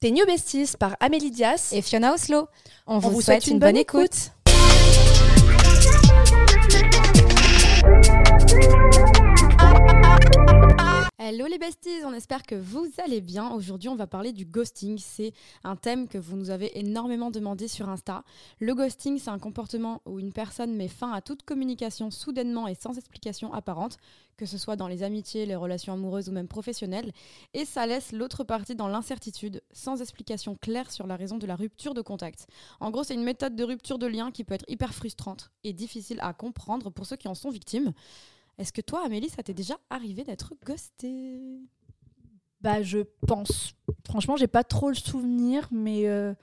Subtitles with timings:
[0.00, 2.46] T'es New Besties par Amélie Dias et Fiona Oslo.
[2.86, 4.30] On, vous, souhaite, une, bonne, écoute.
[11.20, 13.50] Hello les besties, on espère que vous allez bien.
[13.50, 14.98] Aujourd'hui, on va parler du ghosting.
[14.98, 15.32] C'est
[15.64, 18.22] un thème que vous nous avez énormément demandé sur Insta.
[18.60, 22.76] Le ghosting, c'est un comportement où une personne met fin à toute communication soudainement et
[22.76, 23.96] sans explication apparente,
[24.36, 27.10] que ce soit dans les amitiés, les relations amoureuses ou même professionnelles,
[27.52, 31.56] et ça laisse l'autre partie dans l'incertitude, sans explication claire sur la raison de la
[31.56, 32.46] rupture de contact.
[32.78, 35.72] En gros, c'est une méthode de rupture de lien qui peut être hyper frustrante et
[35.72, 37.92] difficile à comprendre pour ceux qui en sont victimes.
[38.58, 41.60] Est-ce que toi, Amélie, ça t'est déjà arrivé d'être ghostée?
[42.60, 43.74] Bah, je pense.
[44.04, 46.34] Franchement, j'ai pas trop le souvenir, mais euh,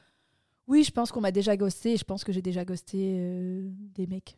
[0.68, 3.68] oui, je pense qu'on m'a déjà ghosté et je pense que j'ai déjà ghosté euh,
[3.70, 4.38] des mecs.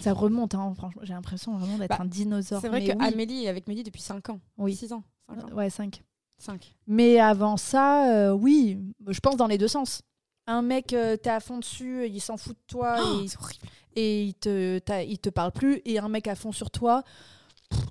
[0.00, 1.02] Ça remonte, hein, franchement.
[1.04, 2.60] J'ai l'impression vraiment d'être Bah, un dinosaure.
[2.60, 2.98] C'est vrai mais oui.
[2.98, 4.40] qu'Amélie est avec Mehdi depuis 5 ans.
[4.58, 4.74] Oui.
[4.74, 5.02] 6 ans.
[5.28, 5.54] 5 ans.
[5.54, 6.02] Ouais, 5.
[6.38, 6.74] 5.
[6.86, 10.02] Mais avant ça, euh, oui, je pense dans les deux sens.
[10.46, 13.38] Un mec, euh, t'es à fond dessus, il s'en fout de toi Oh, et, c'est
[13.40, 13.66] horrible.
[13.96, 15.80] Et il, te, il te parle plus.
[15.84, 17.02] Et un mec à fond sur toi,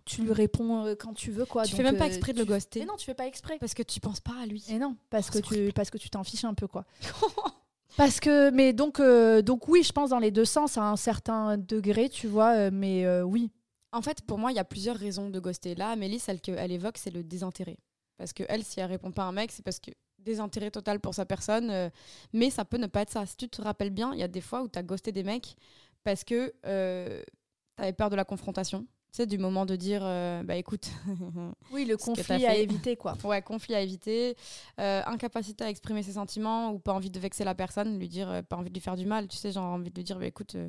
[0.05, 1.45] tu lui réponds euh, quand tu veux.
[1.45, 1.63] Quoi.
[1.65, 2.79] Tu Donc, fais même pas euh, exprès de tu- le ghoster.
[2.81, 3.57] Mais non, tu fais pas exprès.
[3.59, 4.63] Parce que tu penses pas à lui.
[4.69, 6.85] Et non, parce que tu parce que tu t'en fiches un peu quoi.
[7.97, 10.95] parce que mais donc euh, donc oui, je pense dans les deux sens à un
[10.95, 13.51] certain degré, tu vois, mais euh, oui.
[13.91, 15.75] En fait, pour moi, il y a plusieurs raisons de ghoster.
[15.75, 17.77] Là, Amélie, celle qu'elle évoque, c'est le désintérêt.
[18.17, 20.99] Parce que elle, si elle répond pas à un mec, c'est parce que désintérêt total
[20.99, 21.69] pour sa personne.
[21.69, 21.89] euh,
[22.31, 23.23] mais ça peut ne pas être ça.
[23.27, 25.23] Si tu te rappelles bien, il y a des fois où tu as ghosté des
[25.23, 25.55] mecs
[26.03, 28.85] parce que tu avais peur de la confrontation.
[29.13, 30.89] Tu sais, du moment de dire, euh, bah écoute,
[31.71, 33.15] Oui, le conflit à éviter quoi.
[33.23, 34.35] ouais, conflit à éviter,
[34.79, 38.27] euh, incapacité à exprimer ses sentiments ou pas envie de vexer la personne, lui dire,
[38.27, 40.17] euh, pas envie de lui faire du mal, tu sais, genre envie de lui dire,
[40.17, 40.67] bah écoute, euh,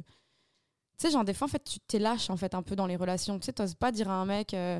[0.98, 2.86] tu sais, genre des fois, en fait, tu t'es lâche en fait un peu dans
[2.86, 4.78] les relations, tu sais, t'oses pas dire à un mec, euh,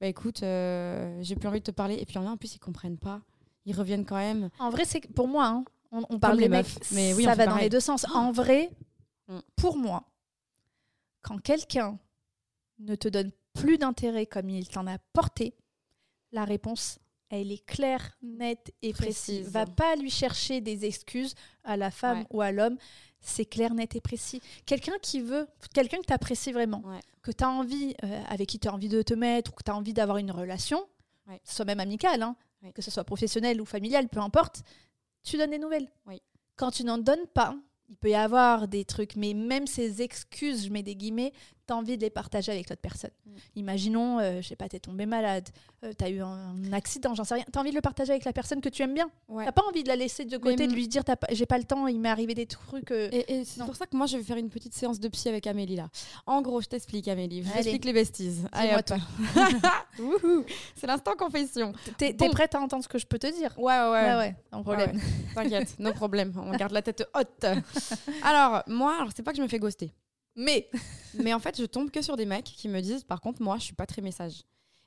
[0.00, 2.98] bah écoute, euh, j'ai plus envie de te parler, et puis en, plus, ils comprennent
[2.98, 3.22] pas,
[3.66, 4.50] ils reviennent quand même.
[4.60, 7.24] En vrai, c'est pour moi, hein, on, on parle les des mecs, meufs, mais oui,
[7.24, 8.06] ça va dans les deux sens.
[8.14, 8.70] En vrai,
[9.30, 9.38] Mm.
[9.56, 10.04] pour moi,
[11.22, 11.98] quand quelqu'un
[12.78, 15.54] ne te donne plus d'intérêt comme il t'en a porté,
[16.32, 16.98] la réponse,
[17.28, 19.36] elle est claire, nette et précise.
[19.42, 19.50] Précise.
[19.52, 22.26] Va pas lui chercher des excuses à la femme Ouais.
[22.30, 22.76] ou à l'homme.
[23.20, 24.40] C'est clair, net et précis.
[24.66, 27.00] Quelqu'un qui veut, quelqu'un que tu apprécies vraiment, Ouais.
[27.22, 29.62] que tu as envie, euh, avec qui tu as envie de te mettre ou que
[29.62, 30.88] tu as envie d'avoir une relation,
[31.28, 31.40] Ouais.
[31.44, 32.34] soit même amicale, hein,
[32.74, 34.62] que ce soit professionnelle ou familiale, peu importe,
[35.22, 35.88] tu donnes des nouvelles.
[36.56, 37.54] Quand tu n'en donnes pas,
[37.90, 41.32] il peut y avoir des trucs, mais même ces excuses, je mets des guillemets,
[41.70, 43.10] tu as envie de les partager avec l'autre personne.
[43.26, 43.30] Mm.
[43.56, 45.48] Imaginons, euh, je sais pas, tu es tombé malade,
[45.98, 48.24] tu as eu un accident, j'en sais rien, tu as envie de le partager avec
[48.24, 49.10] la personne que tu aimes bien.
[49.28, 49.44] Ouais.
[49.44, 51.64] T'as pas envie de la laisser de côté, Mais de lui dire j'ai pas le
[51.64, 52.90] temps, il m'est arrivé des trucs.
[52.90, 53.66] euh, Et, et c'est Non.
[53.66, 55.88] pour ça que moi, je vais faire une petite séance de psy avec Amélie là.
[56.26, 57.42] En gros, je t'explique, Amélie.
[57.44, 58.38] Je t'explique les besties.
[58.52, 58.90] Allez, hop.
[59.98, 60.44] Wouhou.
[60.74, 61.72] C'est l'instant confession.
[61.98, 62.30] T'es Bon.
[62.30, 63.54] prête à entendre ce que je peux te dire?
[63.58, 64.04] Ouais, ouais, ouais.
[64.10, 65.00] Ouais, ouais, sans problème.
[65.34, 66.32] T'inquiète, no problème.
[66.36, 67.44] On garde la tête haute.
[68.22, 69.90] Alors, moi, alors c'est pas que je me fais ghoster.
[70.36, 70.68] Mais
[71.14, 73.58] Mais en fait, je tombe que sur des mecs qui me disent, par contre, moi,
[73.58, 74.42] je suis pas très message.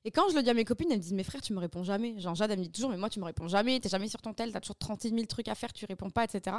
[0.06, 1.60] Et quand je le dis à mes copines, elles me disent, mes frères, tu me
[1.60, 2.20] réponds jamais.
[2.20, 3.80] Genre, Jade, elle me dit toujours, mais moi, tu me réponds jamais.
[3.80, 6.24] T'es jamais sur ton tel, t'as toujours 36 000 trucs à faire, tu réponds pas,
[6.26, 6.58] etc.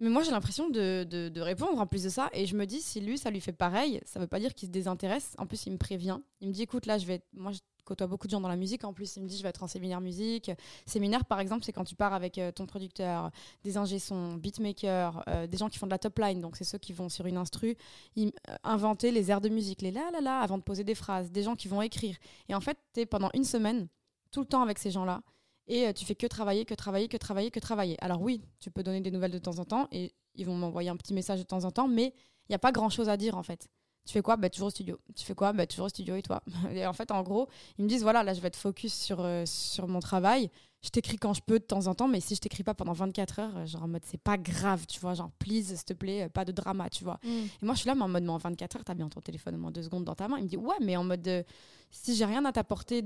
[0.00, 2.28] Mais moi, j'ai l'impression de, de- de répondre en plus de ça.
[2.32, 4.66] Et je me dis, si lui, ça lui fait pareil, ça veut pas dire qu'il
[4.66, 5.34] se désintéresse.
[5.38, 6.18] En plus, il me prévient.
[6.40, 7.14] Il me dit, écoute, là, je vais.
[7.14, 8.84] être- Moi, je côtoie beaucoup de gens dans la musique.
[8.84, 10.50] En plus, il me dit, je vais être en séminaire musique.
[10.84, 13.30] Séminaire, par exemple, c'est quand tu pars avec euh, ton producteur,
[13.64, 16.40] des ingé sons, beatmakers, euh, des gens qui font de la top line.
[16.40, 17.76] Donc, c'est ceux qui vont sur une instru
[18.18, 18.30] euh,
[18.64, 21.30] inventer les airs de musique, les la la la, avant de poser des phrases.
[21.30, 22.16] Des gens qui vont écrire.
[22.48, 23.88] Et en fait, tu es pendant une semaine,
[24.30, 25.22] tout le temps avec ces gens-là.
[25.68, 27.96] Et tu fais que travailler, que travailler, que travailler, que travailler.
[28.00, 30.90] Alors oui, tu peux donner des nouvelles de temps en temps et ils vont m'envoyer
[30.90, 32.14] un petit message de temps en temps, mais
[32.48, 33.68] il n'y a pas grand-chose à dire en fait.
[34.06, 34.36] Tu fais quoi?
[34.36, 34.98] Bah, Toujours au studio.
[35.14, 35.52] Tu fais quoi?
[35.52, 36.42] Bah, Toujours au studio et toi?
[36.72, 39.20] Et en fait, en gros, ils me disent voilà, là, je vais être focus sur,
[39.20, 40.50] euh, sur mon travail.
[40.82, 42.92] Je t'écris quand je peux de temps en temps, mais si je t'écris pas pendant
[42.92, 45.92] 24 heures, euh, genre en mode c'est pas grave, tu vois, genre please, s'il te
[45.94, 47.18] plaît, euh, pas de drama, tu vois.
[47.60, 49.20] Et moi, je suis là, mais en mode, mais en 24 heures, t'as bien ton
[49.20, 50.38] téléphone au moins deux secondes dans ta main.
[50.38, 51.42] Il me dit, ouais, mais en mode, euh,
[51.90, 53.02] si j'ai rien à t'apporter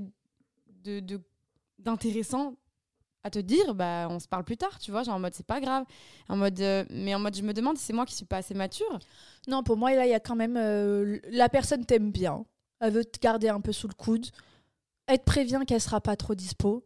[0.83, 1.21] de, de-
[1.79, 2.55] d'intéressant
[3.23, 5.03] à te dire, bah, on se parle plus tard, tu vois.
[5.03, 5.85] Genre en mode, c'est pas grave.
[6.27, 8.37] En mode, euh, mais en mode, je me demande si c'est moi qui suis pas
[8.37, 8.99] assez mature.
[9.47, 10.57] non, pour moi, là, il y a quand même.
[10.57, 12.45] euh, la personne t'aime bien.
[12.79, 14.25] Elle veut te garder un peu sous le coude.
[15.07, 16.83] Elle te prévient qu'elle sera pas trop dispo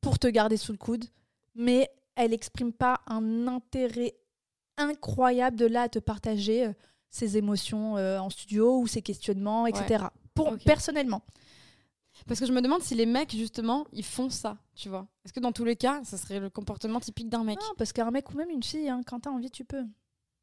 [0.00, 1.06] pour te garder sous le coude.
[1.56, 4.14] Mais elle exprime pas un intérêt
[4.76, 6.72] incroyable de là à te partager euh,
[7.10, 10.06] ses émotions en studio ou ses questionnements, etc.
[10.34, 10.56] Pour.
[10.64, 11.22] Personnellement.
[12.26, 15.06] Parce que je me demande si les mecs, justement, ils font ça, tu vois.
[15.24, 17.58] Est-ce que dans tous les cas, ça serait le comportement typique d'un mec?
[17.60, 19.84] Non, parce qu'un mec ou même une fille, hein, quand t'as envie, tu peux.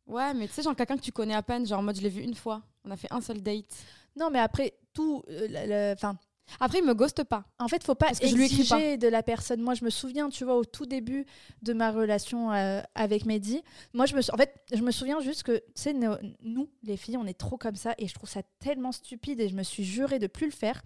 [0.08, 2.02] Ouais, mais tu sais, genre quelqu'un que tu connais à peine, genre en mode, je
[2.02, 2.62] l'ai vu une fois.
[2.84, 3.74] On a fait un seul date.
[4.18, 5.24] Non, mais après, tout.
[5.30, 6.18] euh, Enfin,
[6.60, 7.46] Après, il me ghoste pas.
[7.60, 9.62] En fait, faut pas Parce que je lui exiger de la personne.
[9.62, 11.26] Moi, je me souviens, tu vois, au tout début
[11.62, 13.62] de ma relation euh, avec Mehdi,
[13.94, 15.94] moi, je me, sou- en fait, je me souviens juste que, tu sais,
[16.42, 19.50] nous, les filles, on est trop comme ça et je trouve ça tellement stupide et
[19.50, 20.82] je me suis juré de plus le faire.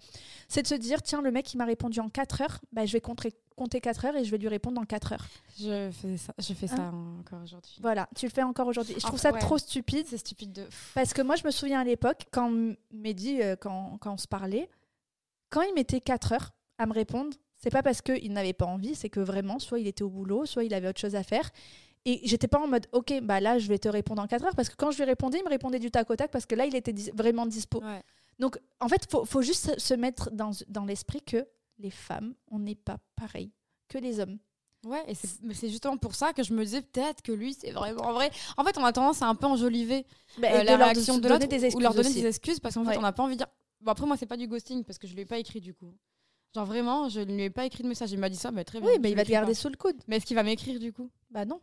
[0.48, 2.92] C'est de se dire, tiens, le mec, il m'a répondu en 4 heures, bah, je
[2.92, 5.26] vais compter, compter 4 heures et je vais lui répondre en 4 heures.
[5.58, 7.76] Je fais ça, je fais ça encore aujourd'hui.
[7.80, 8.92] Voilà, tu le fais encore aujourd'hui.
[8.94, 9.38] Je Enfin, trouve ça ouais.
[9.40, 10.06] trop stupide.
[10.08, 10.66] C'est stupide de.
[10.94, 12.50] Parce que moi, je me souviens à l'époque, quand
[12.92, 14.68] Mehdi, euh, quand, quand on se parlait,
[15.50, 18.94] quand il mettait 4 heures à me répondre, c'est pas parce qu'il n'avait pas envie,
[18.94, 21.48] c'est que vraiment, soit il était au boulot, soit il avait autre chose à faire.
[22.04, 24.54] Et j'étais pas en mode, ok, bah là, je vais te répondre en 4 heures,
[24.54, 26.54] parce que quand je lui répondais, il me répondait du tac au tac, parce que
[26.54, 27.80] là, il était dis- vraiment dispo.
[27.82, 28.02] Ouais.
[28.38, 31.46] Donc, en fait, faut, faut juste se- mettre dans, dans l'esprit que
[31.78, 33.50] les femmes, on n'est pas pareil
[33.88, 34.38] que les hommes.
[34.84, 37.54] Ouais, et c'est mais c'est justement pour ça que je me disais peut-être que lui,
[37.54, 38.30] c'est vraiment vrai.
[38.56, 40.06] En fait, on a tendance à un peu enjoliver
[40.38, 42.20] Bah, euh, la de réaction de donner l'autre ou leur donner aussi.
[42.20, 42.98] des excuses parce qu'en fait, Ouais.
[42.98, 43.48] on n'a pas envie de dire.
[43.80, 45.74] Bon, après, moi, c'est pas du ghosting parce que je lui ai pas écrit du
[45.74, 45.94] coup.
[46.54, 48.12] Genre vraiment, je ne lui ai pas écrit de message.
[48.12, 48.88] Il m'a dit ça, mais très bien.
[48.90, 49.58] Oui, mais il va te garder pas.
[49.58, 49.96] sous le coude.
[50.08, 51.10] Mais est-ce qu'il va m'écrire du coup?
[51.30, 51.60] Bah non.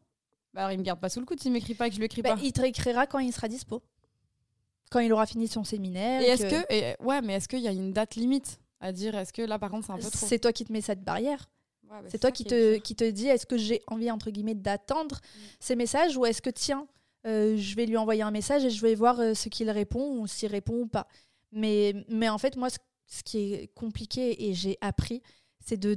[0.54, 2.00] Bah alors, il me garde pas sous le coude s'il m'écrit pas et que je
[2.00, 2.42] lui écris Bah, pas.
[2.44, 3.82] il te réécrira quand il sera dispo.
[4.92, 6.22] Quand il aura fini son séminaire.
[6.22, 9.16] Et est-ce que, et- ouais, mais est-ce qu'il y a une date limite à dire
[9.16, 10.28] Est-ce que là, par contre, c'est un peu trop?
[10.28, 11.50] C'est toi qui te mets cette barrière
[11.90, 14.54] Ouais, bah, C'est toi qui te, qui te dis est-ce que j'ai envie, entre guillemets,
[14.56, 15.20] d'attendre
[15.60, 16.88] ces messages ou est-ce que, tiens,
[17.26, 20.20] euh, je vais lui envoyer un message et je vais voir euh, ce qu'il répond
[20.20, 21.08] ou s'il répond ou pas?
[21.54, 22.78] Mais, mais en fait, moi, ce,
[23.08, 25.22] ce qui est compliqué et j'ai appris,
[25.60, 25.96] c'est de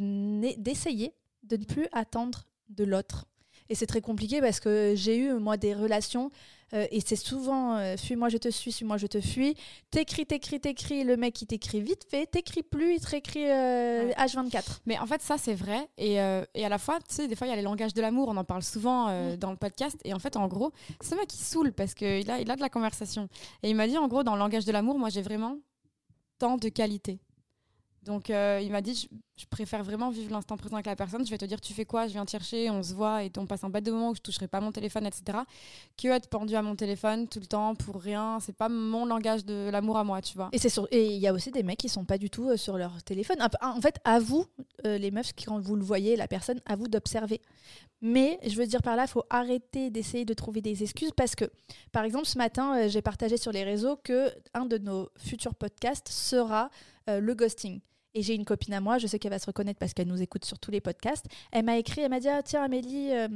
[0.59, 3.27] d'essayer de ne plus attendre de l'autre.
[3.69, 6.31] Et c'est très compliqué parce que j'ai eu, moi, des relations
[6.75, 9.55] euh, et c'est souvent euh, fuis-moi, je te suis, suis-moi, je te fuis.
[9.91, 12.27] T'écris, t'écris, t'écris, le mec, il t'écrit vite fait.
[12.27, 14.15] T'écris plus, il te réécrit euh, Ouais.
[14.15, 14.81] H24.
[14.87, 15.89] Mais en fait, ça, c'est vrai.
[15.97, 17.95] Et, euh, et à la fois, tu sais, des fois, il y a les langages
[17.95, 18.29] de l'amour.
[18.29, 19.37] On en parle souvent Mm.
[19.37, 19.97] dans le podcast.
[20.05, 22.61] Et en fait, en gros, ce mec, il saoule parce qu'il a, il a de
[22.61, 23.29] la conversation.
[23.63, 25.59] Et il m'a dit, en gros, dans le langage de l'amour, moi, j'ai vraiment
[26.39, 27.21] tant de qualité.
[28.03, 29.07] Donc, il m'a dit, je,
[29.39, 31.25] je préfère vraiment vivre l'instant présent avec la personne.
[31.25, 32.07] Je vais te dire, tu fais quoi?
[32.07, 34.15] Je viens te chercher, on se voit et on passe un bête de moment où
[34.15, 35.39] je toucherai pas mon téléphone, etc.
[35.97, 38.39] Que être pendu à mon téléphone tout le temps pour rien.
[38.41, 40.49] C'est pas mon langage de l'amour à moi, tu vois.
[40.53, 42.49] Et c'est sur- et il y a aussi des mecs qui sont pas du tout
[42.49, 43.37] euh, sur leur téléphone.
[43.61, 44.47] En fait, à vous,
[44.87, 47.43] euh, les meufs, quand vous le voyez, la personne, à vous d'observer.
[48.01, 51.45] Mais je veux dire par là, faut arrêter d'essayer de trouver des excuses parce que,
[51.93, 55.55] par exemple, ce matin, euh, j'ai partagé sur les réseaux que un de nos futurs
[55.55, 56.71] podcasts sera
[57.09, 57.81] le ghosting.
[58.17, 60.23] Et j'ai une copine à moi, je sais qu'elle va se reconnaître parce qu'elle nous
[60.23, 61.27] écoute sur tous les podcasts.
[61.53, 63.29] Elle m'a écrit, elle m'a dit ah, Tiens, Amélie, euh,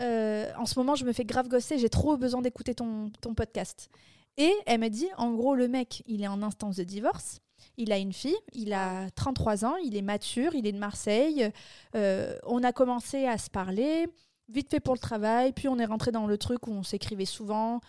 [0.00, 3.34] euh, en ce moment, je me fais grave ghoster, j'ai trop besoin d'écouter ton, ton
[3.34, 3.88] podcast.
[4.36, 7.38] Et elle me dit En gros, le mec, il est en instance de divorce.
[7.76, 11.52] Il a une fille, il a 33 ans, il est mature, il est de Marseille.
[11.94, 14.08] Euh, on a commencé à se parler,
[14.48, 17.26] vite fait pour le travail, puis on est rentré dans le truc où on s'écrivait
[17.26, 17.80] souvent,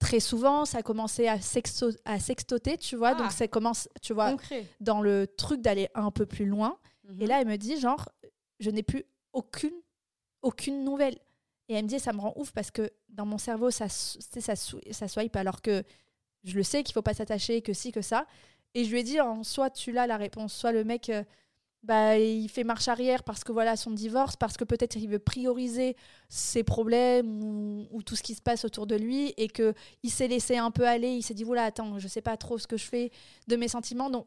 [0.00, 0.64] très souvent.
[0.64, 3.10] Ça a commencé à, sexto- à sextoter, tu vois.
[3.10, 3.14] Ah.
[3.14, 4.66] Donc ça commence, tu vois, Concret.
[4.80, 6.76] dans le truc d'aller un peu plus loin.
[7.08, 7.22] Mhm.
[7.22, 8.08] Et là, elle me dit, genre,
[8.58, 9.74] je n'ai plus aucune,
[10.42, 11.18] aucune nouvelle.
[11.68, 14.56] Et elle me dit, ça me rend ouf parce que dans mon cerveau, ça, ça,
[14.56, 15.84] ça swipe alors que
[16.42, 18.26] je le sais qu'il faut pas s'attacher, que si, que ça.
[18.74, 21.22] Et je lui ai dit, en soit tu l'as la réponse, soit le mec, euh,
[21.82, 25.18] bah, il fait marche arrière parce que voilà son divorce, parce que peut-être il veut
[25.18, 25.96] prioriser
[26.28, 29.72] ses problèmes ou, ou tout ce qui se passe autour de lui et que
[30.02, 32.58] il s'est laissé un peu aller, il s'est dit, voilà, attends, je sais pas trop
[32.58, 33.10] ce que je fais
[33.48, 34.10] de mes sentiments.
[34.10, 34.26] Donc,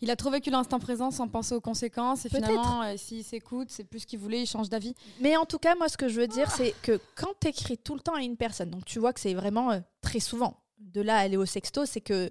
[0.00, 2.24] Il a trop vécu l'instant présent sans penser aux conséquences.
[2.24, 4.94] Et finalement, euh, s'il s'écoute, c'est plus ce qu'il voulait, il change d'avis.
[5.20, 7.78] Mais en tout cas, moi, ce que je veux dire, c'est que quand tu écris
[7.78, 10.56] tout le temps à une personne, donc tu vois que c'est vraiment euh, très souvent,
[10.78, 12.30] de là à aller au sexto, c'est que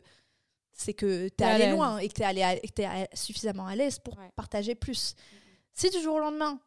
[0.74, 4.32] c'est que tu es allé loin et que tu es, suffisamment à l'aise pour Ouais.
[4.36, 5.16] partager plus.
[5.74, 6.60] Si du jour au lendemain,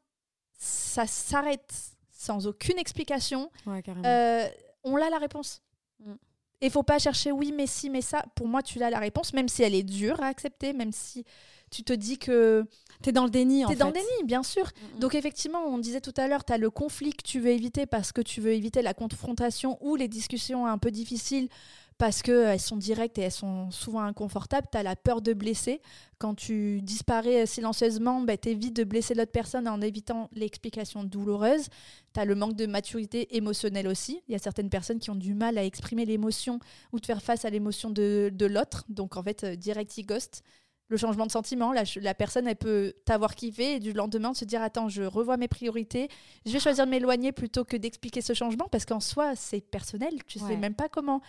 [0.58, 1.72] ça s'arrête
[2.10, 4.48] sans aucune explication, Ouais, euh,
[4.82, 5.62] on a la réponse.
[6.00, 6.14] Mm.
[6.60, 8.24] Et faut pas chercher oui, mais si, mais ça.
[8.34, 11.24] Pour moi, tu l'as la réponse, même si elle est dure à accepter, même si
[11.70, 12.64] tu te dis que
[13.02, 13.76] T'es dans le déni, en fait.
[13.76, 14.64] dans le déni, bien sûr.
[14.64, 15.00] Mm.
[15.00, 17.84] Donc effectivement, on disait tout à l'heure, tu as le conflit que tu veux éviter
[17.84, 21.48] parce que tu veux éviter la confrontation ou les discussions un peu difficiles
[21.96, 24.66] parce qu'elles sont directes et elles sont souvent inconfortables.
[24.70, 25.80] Tu as la peur de blesser.
[26.18, 31.68] Quand tu disparais silencieusement, bah, tu évites de blesser l'autre personne en évitant l'explication douloureuse.
[32.12, 34.22] Tu as le manque de maturité émotionnelle aussi.
[34.28, 36.58] Il y a certaines personnes qui ont du mal à exprimer l'émotion
[36.92, 38.84] ou de faire face à l'émotion de, de l'autre.
[38.88, 40.42] Donc en fait, euh, direct, il ghost
[40.88, 41.72] le changement de sentiment.
[41.72, 45.48] La, personne, elle peut t'avoir kiffé et du lendemain se dire Attends, je revois mes
[45.48, 46.08] priorités.
[46.44, 50.12] Je vais choisir de m'éloigner plutôt que d'expliquer ce changement parce qu'en soi, c'est personnel.
[50.26, 50.56] Tu sais Ouais.
[50.56, 51.20] même pas comment.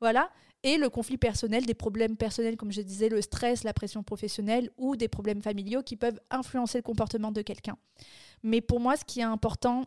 [0.00, 0.30] Voilà.
[0.64, 4.70] Et le conflit personnel, des problèmes personnels, comme je disais, le stress, la pression professionnelle
[4.76, 7.76] ou des problèmes familiaux qui peuvent influencer le comportement de quelqu'un.
[8.42, 9.84] Mais pour moi, ce qui est important,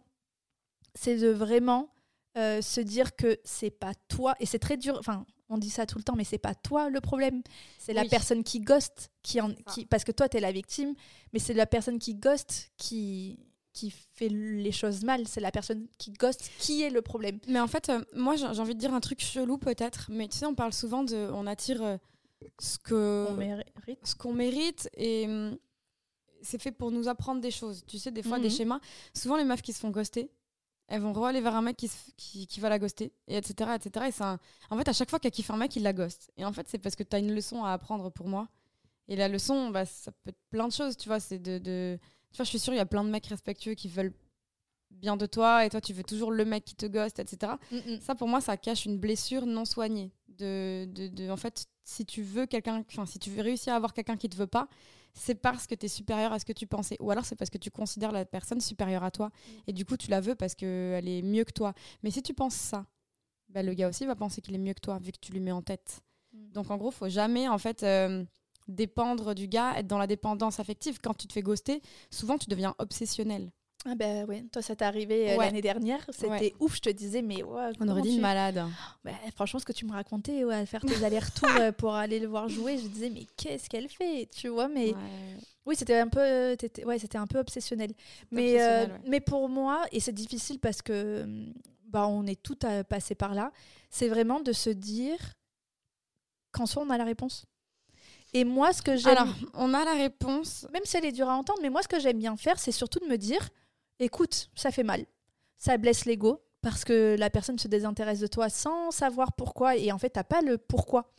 [0.95, 1.89] c'est de vraiment
[2.37, 4.35] euh, se dire que c'est pas toi.
[4.39, 4.95] Et c'est très dur.
[4.97, 7.41] Enfin, on dit ça tout le temps, mais c'est pas toi le problème.
[7.77, 10.93] C'est la personne qui ghost, qui en, qui, parce que toi, tu es la victime,
[11.33, 13.37] mais c'est la personne qui ghost qui,
[13.73, 15.27] qui fait les choses mal.
[15.27, 17.39] C'est la personne qui ghost qui est le problème.
[17.47, 20.37] Mais en fait, euh, moi, j'ai envie de dire un truc chelou peut-être, mais tu
[20.37, 21.29] sais, on parle souvent de.
[21.33, 21.97] On attire euh,
[22.59, 23.27] ce que.
[23.29, 23.67] On mérite.
[24.03, 25.57] ce qu'on mérite et hum,
[26.41, 27.83] c'est fait pour nous apprendre des choses.
[27.85, 28.43] Tu sais, des fois, Mhm.
[28.43, 28.79] des schémas.
[29.15, 30.29] Souvent, les meufs qui se font ghoster,
[30.87, 33.71] elles vont re-aller vers un mec qui, se qui, qui va la ghoster, et etc.
[33.75, 34.05] etc.
[34.07, 36.31] Et c'est un- En fait, à chaque fois qu'elle kiffe un mec, il la ghost.
[36.37, 38.47] Et en fait, c'est parce que tu as une leçon à apprendre pour moi.
[39.07, 41.19] Et la leçon, bah, ça peut être plein de choses, tu vois.
[41.19, 41.99] C'est de, de...
[42.31, 44.13] Tu vois, je suis sûre, il y a plein de mecs respectueux qui veulent
[44.89, 47.53] bien de toi, et toi, tu veux toujours le mec qui te ghost, etc.
[48.01, 50.11] Ça, pour moi, ça cache une blessure non soignée.
[50.27, 53.75] De, de, de- en fait, si tu veux quelqu'un, enfin, si tu veux réussir à
[53.77, 54.67] avoir quelqu'un qui te veut pas,
[55.13, 56.95] c'est parce que tu es supérieur à ce que tu pensais.
[56.99, 59.29] Ou alors, c'est parce que tu considères la personne supérieure à toi.
[59.67, 61.73] Et du coup, tu la veux parce qu'elle est mieux que toi.
[62.03, 62.85] Mais si tu penses ça,
[63.49, 65.41] bah, le gars aussi va penser qu'il est mieux que toi, vu que tu lui
[65.41, 66.01] mets en tête.
[66.33, 66.51] Mm.
[66.53, 68.23] Donc, en gros, faut jamais, en fait, euh,
[68.75, 70.99] dépendre du gars, être dans la dépendance affective.
[71.03, 73.51] Quand tu te fais ghoster, souvent, tu deviens obsessionnel.
[73.83, 75.45] Ah ben ouais, toi ça t'est arrivé euh, Ouais.
[75.47, 76.53] l'année dernière, c'était Ouais.
[76.59, 78.63] ouf, je te disais mais ouais, On aurait dit tu- une malade.
[79.03, 82.27] Bah, franchement ce que tu me racontais, ouais, faire tes allers-retours euh, pour aller le
[82.27, 84.93] voir jouer, je disais mais qu'est-ce qu'elle fait, tu vois mais
[85.65, 87.91] oui c'était un peu, ouais c'était un peu obsessionnel.
[88.29, 91.25] Mais, euh, obsessionnel, mais pour moi, et c'est difficile parce que
[91.85, 93.51] bah, on est tout à passer par là,
[93.89, 95.17] c'est vraiment de se dire
[96.51, 97.47] qu'en soi on a la réponse.
[98.33, 100.65] Et moi, ce que j'aime, Alors, on a la réponse.
[100.71, 102.71] même si elle est dure à entendre, mais moi, ce que j'aime bien faire, c'est
[102.71, 103.49] surtout de me dire
[103.99, 105.05] écoute, ça fait mal,
[105.57, 109.91] ça blesse l'ego parce que la personne se désintéresse de toi sans savoir pourquoi, et
[109.91, 111.11] en fait, t'as pas le pourquoi.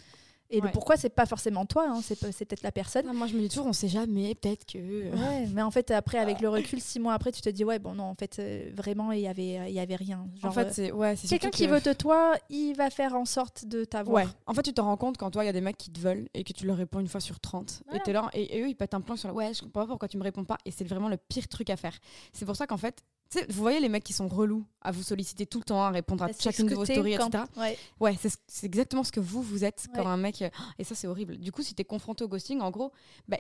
[0.53, 3.07] Et le pourquoi, c'est pas forcément toi, hein, c'est, peut-être la personne.
[3.09, 4.79] Ah, moi, je me dis toujours, on sait jamais, peut-être que.
[4.79, 7.79] Ouais, mais en fait, après, avec le recul, six mois après, tu te dis, ouais,
[7.79, 10.27] bon, non, en fait, euh, vraiment, il y avait, il y avait rien.
[10.43, 12.91] en fait, euh, c'est ouais, c'est quelqu'un surtout qui que- veut de toi, il va
[12.91, 14.25] faire en sorte de t'avoir.
[14.27, 14.31] Ouais.
[14.47, 15.99] En fait, tu te rends compte quand toi, il y a des mecs qui te
[15.99, 17.83] veulent et que tu leur réponds une fois sur 30.
[17.87, 18.01] Voilà.
[18.01, 19.81] Et t'es là, et, et eux, ils pètent un plan sur le ouais, je comprends
[19.83, 20.59] pas pourquoi tu me réponds pas.
[20.67, 21.97] Et c'est vraiment le pire truc à faire.
[22.33, 23.03] C'est pour ça qu'en fait,
[23.49, 26.25] vous voyez les mecs qui sont relous à vous solliciter tout le temps, à répondre
[26.25, 27.45] à Bah, chacune de vos stories, quand- etc.
[27.57, 27.79] Ouais.
[28.01, 30.43] Ouais, c'est exactement ce que vous, vous êtes quand un mec.
[30.79, 31.37] Et ça, c'est horrible.
[31.39, 32.93] Du coup, si t'es confronté au ghosting, en gros,
[33.29, 33.39] bah,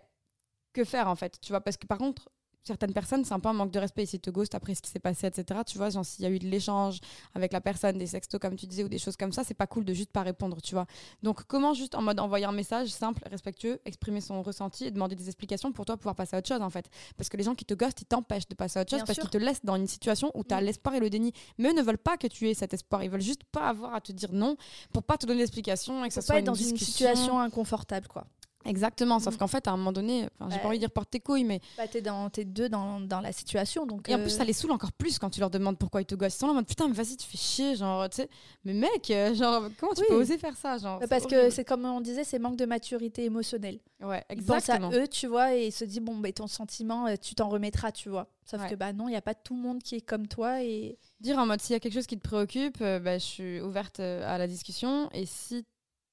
[0.72, 1.38] que faire en fait?
[1.40, 2.28] Tu vois, parce que par contre,
[2.64, 4.90] certaines personnes, c'est un peu un manque de respect s'ils te ghostent après ce qui
[4.90, 5.60] s'est passé, etc.
[5.66, 6.98] Tu vois, genre s'il y a eu de l'échange
[7.34, 9.66] avec la personne, des sextos comme tu disais, ou des choses comme ça, c'est pas
[9.66, 10.86] cool de juste pas répondre, tu vois.
[11.22, 15.16] Donc, comment juste en mode envoyer un message simple, respectueux, exprimer son ressenti et demander
[15.16, 17.54] des explications pour toi pouvoir passer à autre chose en fait Parce que les gens
[17.54, 19.64] qui te ghostent, ils t'empêchent de passer à autre chose Bien parce qu'ils te laissent
[19.64, 20.64] dans une situation où tu as Mm.
[20.64, 21.32] l'espoir et le déni.
[21.58, 23.94] Mais eux ne veulent pas que tu aies cet espoir, ils veulent juste pas avoir
[23.94, 24.56] à te dire non
[24.92, 28.06] pour pas te donner d'explication et que ça soit pas être dans une situation inconfortable,
[28.08, 28.26] quoi.
[28.64, 29.38] Exactement, sauf Mm.
[29.38, 30.58] qu'en fait, à un moment donné, j'ai Ouais.
[30.60, 31.60] pas envie de dire porte tes couilles, mais.
[31.76, 34.08] Bah, t'es dans, t'es deux dans, dans la situation, donc.
[34.08, 36.06] Et en euh, plus, ça les saoule encore plus quand tu leur demandes pourquoi ils
[36.06, 36.34] te gossent.
[36.34, 38.28] Ils sont là en mode putain, mais vas-y, tu fais chier, genre, tu sais.
[38.64, 40.06] Mais mec, euh, genre, comment tu Oui.
[40.08, 42.66] peux oser faire ça, genre bah, parce que c'est comme on disait, c'est manque de
[42.66, 43.78] maturité émotionnelle.
[44.02, 44.90] Ouais, Ils pensent à exactement.
[44.92, 47.92] eux, tu vois, et ils se disent bon, bah, ton sentiment, euh, tu t'en remettras,
[47.92, 48.28] tu vois.
[48.44, 48.70] Sauf Ouais.
[48.70, 50.98] que bah non, il y a pas tout le monde qui est comme toi et
[51.20, 53.60] Dire en mode s'il y a quelque chose qui te préoccupe, euh, bah, je suis
[53.60, 55.08] ouverte euh, à la discussion.
[55.12, 55.64] Et si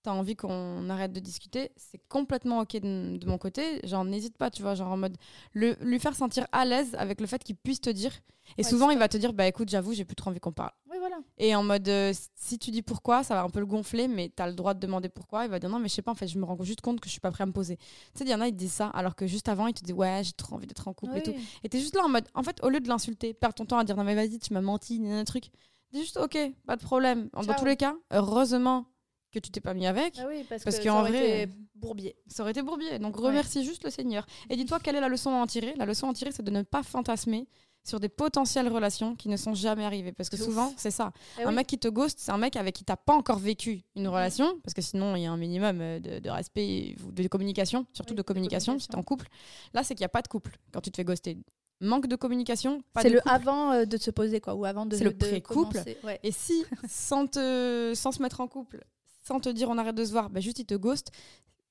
[0.03, 3.79] t'as envie qu'on arrête de discuter, c'est complètement ok de, de mon côté.
[3.87, 5.17] Genre, n'hésite pas, tu vois, genre en mode
[5.53, 8.11] le, lui faire sentir à l'aise avec le fait qu'il puisse te dire.
[8.57, 10.51] Et Ouais, souvent, il va te dire, bah écoute, j'avoue, j'ai plus trop envie qu'on
[10.51, 10.71] parle.
[10.89, 11.17] oui voilà.
[11.37, 14.31] Et en mode, euh, si tu dis pourquoi, ça va un peu le gonfler, mais
[14.35, 15.45] t'as le droit de demander pourquoi.
[15.45, 16.99] Il va dire non, mais je sais pas, en fait, je me rends juste compte
[16.99, 17.77] que je suis pas prêt à me poser.
[17.77, 17.83] Tu
[18.15, 19.93] sais, il y en a, ils disent ça, alors que juste avant, ils te disent
[19.93, 21.35] ouais, j'ai trop envie d'être en couple et tout.
[21.63, 23.77] Et t'es juste là en mode, en fait, au lieu de l'insulter, perds ton temps
[23.77, 25.51] à dire non, mais vas-y, tu m'as menti, un truc.
[25.91, 27.29] Dis juste ok, pas de problème.
[27.33, 27.55] Dans Ciao.
[27.59, 28.85] tous les cas, heureusement
[29.31, 30.15] que tu t'es pas mis avec.
[30.19, 32.15] Ah oui, parce, Parce que ça aurait vrai- été bourbier.
[32.27, 32.99] Ça aurait été bourbier.
[32.99, 33.27] Donc Ouais.
[33.27, 34.25] remercie juste le Seigneur.
[34.49, 35.73] Et dis-toi quelle est la leçon à en tirer.
[35.77, 37.47] La leçon à en tirer, c'est de ne pas fantasmer
[37.85, 40.11] sur des potentielles relations qui ne sont jamais arrivées.
[40.11, 40.43] Parce que ouf.
[40.43, 41.11] souvent, c'est ça.
[41.37, 41.55] Ah un oui.
[41.55, 44.59] mec qui te ghost, c'est un mec avec qui t'as pas encore vécu une relation,
[44.63, 48.11] parce que sinon il y a un minimum euh, de, de respect, de communication, surtout
[48.11, 49.27] Oui, de de communication, si t'es en couple.
[49.73, 51.37] Là, c'est qu'il n'y a pas de couple quand tu te fais ghoster.
[51.81, 53.33] Manque de communication, pas C'est le couple.
[53.33, 54.97] avant euh, de se poser quoi, ou avant de.
[54.97, 55.81] C'est le pré-couple.
[56.03, 56.19] Ouais.
[56.23, 58.83] Et si, sans, te, sans se mettre en couple,
[59.29, 61.11] sans te dire on arrête de se voir, bah juste il te ghost,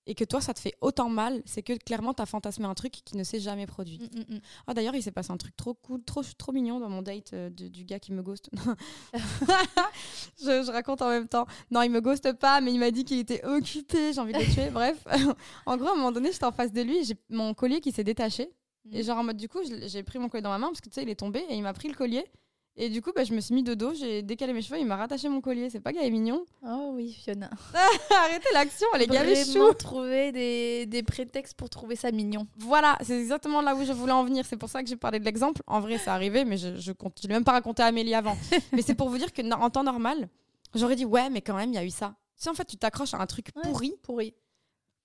[0.07, 2.93] et que toi ça te fait autant mal, c'est que clairement t'as fantasmé un truc
[3.05, 3.99] qui ne s'est jamais produit.
[3.99, 4.41] Mm, mm, mm.
[4.69, 7.33] Ah d'ailleurs il s'est passé un truc trop cool, trop, trop mignon dans mon date
[7.35, 8.49] euh, de- du gars qui me ghost.
[10.41, 11.47] je, je raconte en même temps.
[11.71, 14.39] Non il me ghoste pas mais il m'a dit qu'il était occupé, j'ai envie de
[14.39, 14.71] le tuer.
[14.71, 15.05] Bref,
[15.67, 17.93] en gros à un moment donné j'étais en face de lui, j'ai mon collier qui
[17.93, 18.51] s'est détaché.
[18.91, 20.89] Et genre en mode du coup j'ai pris mon collier dans ma main parce que
[20.89, 22.25] tu sais il est tombé et il m'a pris le collier.
[22.81, 24.87] Et du coup bah, je me suis mis de dos, j'ai décalé mes cheveux, il
[24.87, 25.69] m'a rattaché mon collier.
[25.69, 27.51] C'est pas gay et mignon Oh oui, Fiona.
[28.25, 32.47] Arrêtez l'action, elle est gavé chou trouver des, des prétextes pour trouver ça mignon.
[32.57, 34.47] Voilà, c'est exactement là où je voulais en venir.
[34.47, 35.61] C'est pour ça que j'ai parlé de l'exemple.
[35.67, 38.37] En vrai, c'est arrivé, mais je je, ne l'ai même pas raconté à Amélie avant.
[38.73, 40.29] mais c'est pour vous dire que en temps normal,
[40.75, 42.15] j'aurais dit ouais, mais quand même, il y a eu ça.
[42.37, 43.63] Si en fait tu t'accroches à un truc Ouais.
[43.63, 44.35] pourri, Pourri.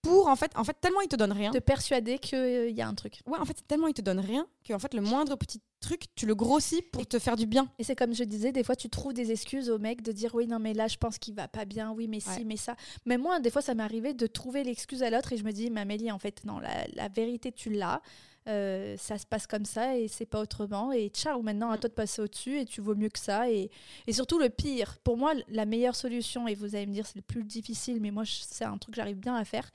[0.03, 1.49] Pour en fait, en fait tellement il te donne rien.
[1.49, 3.21] De persuader qu'il y a un truc.
[3.25, 6.03] Ouais, en fait tellement il te donne rien que en fait le moindre petit truc
[6.15, 7.69] tu le grossis pour te faire du bien.
[7.79, 10.35] Et c'est comme je disais, des fois tu trouves des excuses au mec de dire
[10.35, 12.75] oui non mais là je pense qu'il va pas bien, oui mais si mais ça.
[13.05, 15.51] Mais moi des fois ça m'est arrivé de trouver l'excuse à l'autre et je me
[15.51, 18.01] dis mais Amélie en fait non la, la vérité tu l'as,
[18.49, 21.87] Euh, ça se passe comme ça et c'est pas autrement et ciao maintenant à toi
[21.87, 23.71] de passer au dessus et tu vaux mieux que ça et,
[24.05, 27.15] et surtout le pire pour moi la meilleure solution et vous allez me dire c'est
[27.15, 29.71] le plus difficile mais moi c'est un truc que j'arrive bien à faire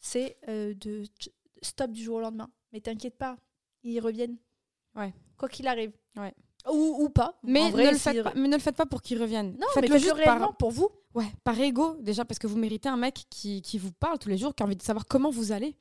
[0.00, 1.04] c'est euh, de
[1.62, 3.38] stop du jour au lendemain mais t'inquiète pas
[3.84, 4.36] ils reviennent
[4.94, 5.14] Ouais.
[5.38, 6.34] quoi qu'il arrive Ouais.
[6.70, 9.00] ou, ou pas Mais, vrai, ne le faites pas, mais ne le faites pas pour
[9.00, 9.52] qu'il revienne.
[9.58, 10.90] non, mais faites-le juste réellement par, pour vous.
[11.14, 14.28] ouais, par ego, déjà, parce que vous méritez un mec qui, qui vous parle tous
[14.28, 15.74] les jours, qui a envie de savoir comment vous allez,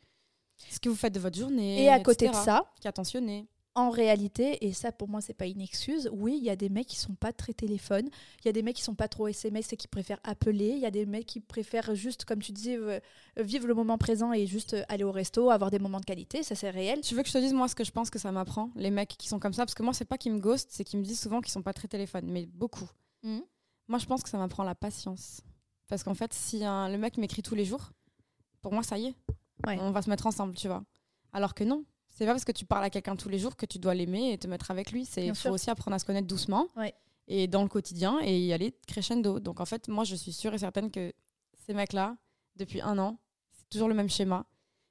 [0.69, 1.83] ce que vous faites de votre journée.
[1.83, 3.47] Et à côté de etc., ça, Qui est attentionné.
[3.75, 6.69] en réalité, et ça pour moi c'est pas une excuse, oui, il y a des
[6.69, 8.07] mecs qui sont pas très téléphone,
[8.41, 10.77] il y a des mecs qui sont pas trop SMS et qui préfèrent appeler, il
[10.79, 12.99] y a des mecs qui préfèrent juste, comme tu disais, euh,
[13.37, 16.43] vivre le moment présent et juste euh, aller au resto, avoir des moments de qualité,
[16.43, 17.01] ça c'est réel.
[17.01, 18.91] Tu veux que je te dise, moi, ce que je pense que ça m'apprend, les
[18.91, 20.99] mecs qui sont comme ça Parce que moi, c'est pas qu'ils me ghostent, c'est qu'ils
[20.99, 22.87] me disent souvent qu'ils sont pas très téléphone, mais beaucoup.
[23.23, 23.41] Mhm.
[23.87, 25.41] Moi, je pense que ça m'apprend la patience.
[25.89, 27.91] Parce qu'en fait, si un- le mec m'écrit tous les jours,
[28.61, 29.15] pour moi, ça y est.
[29.65, 29.77] Ouais.
[29.79, 30.83] On va se mettre ensemble, tu vois.
[31.31, 31.85] Alors que non.
[32.09, 34.33] C'est pas parce que tu parles à quelqu'un tous les jours que tu dois l'aimer
[34.33, 35.05] et te mettre avec lui.
[35.05, 35.51] C'est faut sûr.
[35.51, 36.93] aussi apprendre à se connaître doucement Ouais.
[37.27, 39.39] et dans le quotidien et y aller crescendo.
[39.39, 41.11] Donc en fait, moi, je suis sûre et certaine que
[41.65, 42.15] ces mecs-là,
[42.55, 43.17] depuis un an,
[43.51, 44.45] c'est toujours le même schéma.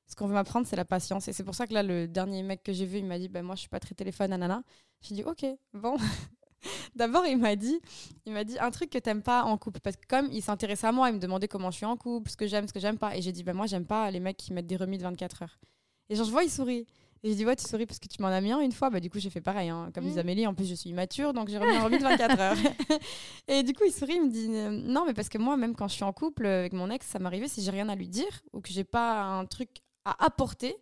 [0.09, 1.29] Ce qu'on veut m'apprendre, c'est la patience.
[1.29, 3.29] Et c'est pour ça que là, le dernier mec que j'ai vu, il m'a dit
[3.29, 4.63] ben, Moi, je suis pas très téléphone, nanana.
[5.01, 5.97] J'ai dit Ok, bon.
[6.97, 7.81] D'abord, il m'a dit,
[8.27, 9.81] il m'a dit un truc que t'aimes pas en couple.
[9.81, 12.31] Parce que comme il s'intéressait à moi, il me demandait comment je suis en couple,
[12.31, 13.17] ce que j'aime, ce que j'aime pas.
[13.17, 15.43] Et j'ai dit ben, Moi, j'aime pas les mecs qui mettent des remis de 24
[15.43, 15.59] heures.
[16.09, 16.87] Et genre, je vois, il sourit.
[17.25, 18.91] Et j'ai dit, ouais, tu souris parce que tu m'en as mis un une fois.
[18.91, 19.69] Bah, du coup, j'ai fait pareil.
[19.69, 19.91] hein.
[19.95, 20.09] Comme Mm.
[20.09, 22.57] disait Amélie, en plus, je suis immature, donc j'ai remis un remis de 24 heures.
[23.49, 25.87] et du coup, il sourit, il me dit, non, mais parce que moi, même quand
[25.87, 28.41] je suis en couple avec mon ex, ça m'arrivait, si j'ai rien à lui dire
[28.53, 29.71] ou que j'ai pas un truc
[30.05, 30.77] à apporter,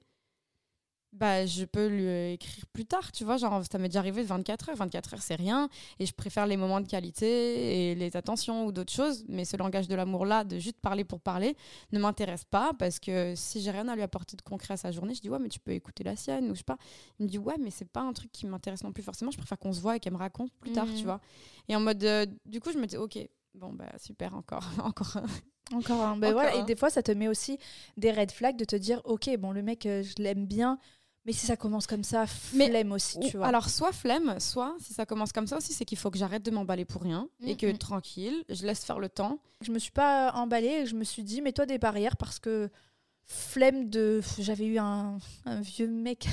[1.12, 3.36] bah, je peux lui euh, écrire plus tard, tu vois.
[3.36, 4.76] Genre, ça m'est déjà arrivé de 24 heures.
[4.76, 5.68] 24 heures, c'est rien.
[5.98, 9.24] Et je préfère les moments de qualité et les attentions ou d'autres choses.
[9.28, 11.56] Mais ce langage de l'amour-là, de juste parler pour parler,
[11.92, 14.92] ne m'intéresse pas parce que si j'ai rien à lui apporter de concret à sa
[14.92, 16.78] journée, je dis ouais mais tu peux écouter la sienne ou je sais pas.
[17.18, 19.32] Il me dit ouais mais c'est pas un truc qui m'intéresse non plus forcément.
[19.32, 21.20] Je préfère qu'on se voit et qu'elle me raconte plus tard, tu vois.
[21.68, 23.18] Et en mode euh, du coup je me dis ok
[23.54, 25.16] bon bah super encore encore.
[25.16, 25.26] un.
[25.76, 26.16] Encore un.
[26.16, 26.62] Encore voilà, un.
[26.62, 27.58] et des fois ça te met aussi
[27.96, 30.78] des red flags de te dire ok, bon, le mec, euh, je l'aime bien,
[31.26, 33.46] mais si ça commence comme ça, Mais- flemme aussi, tu vois.
[33.46, 36.42] Alors soit flemme, soit si ça commence comme ça aussi c'est qu'il faut que j'arrête
[36.42, 37.78] de m'emballer pour rien et que Mhm.
[37.78, 39.38] tranquille je laisse faire le temps.
[39.60, 42.70] Je me suis pas emballée et je me suis dit, mets-toi des barrières parce que
[43.26, 44.20] flemme de.
[44.38, 46.26] J'avais eu un, un vieux mec.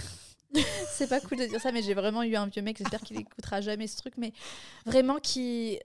[0.90, 2.78] c'est pas cool de dire ça, mais j'ai vraiment eu un vieux mec.
[2.78, 4.32] J'espère qu'il écoutera jamais ce truc, mais
[4.86, 5.78] vraiment qui.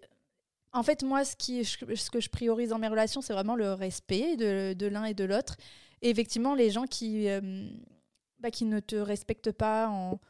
[0.72, 1.76] En fait, moi, ce, qui, ce
[2.10, 5.24] que je priorise dans mes relations, c'est vraiment le respect de, de l'un et de
[5.24, 5.56] l'autre.
[6.00, 7.68] Et effectivement, les gens qui, euh,
[8.42, 10.20] bah, qui ne te respectent pas en,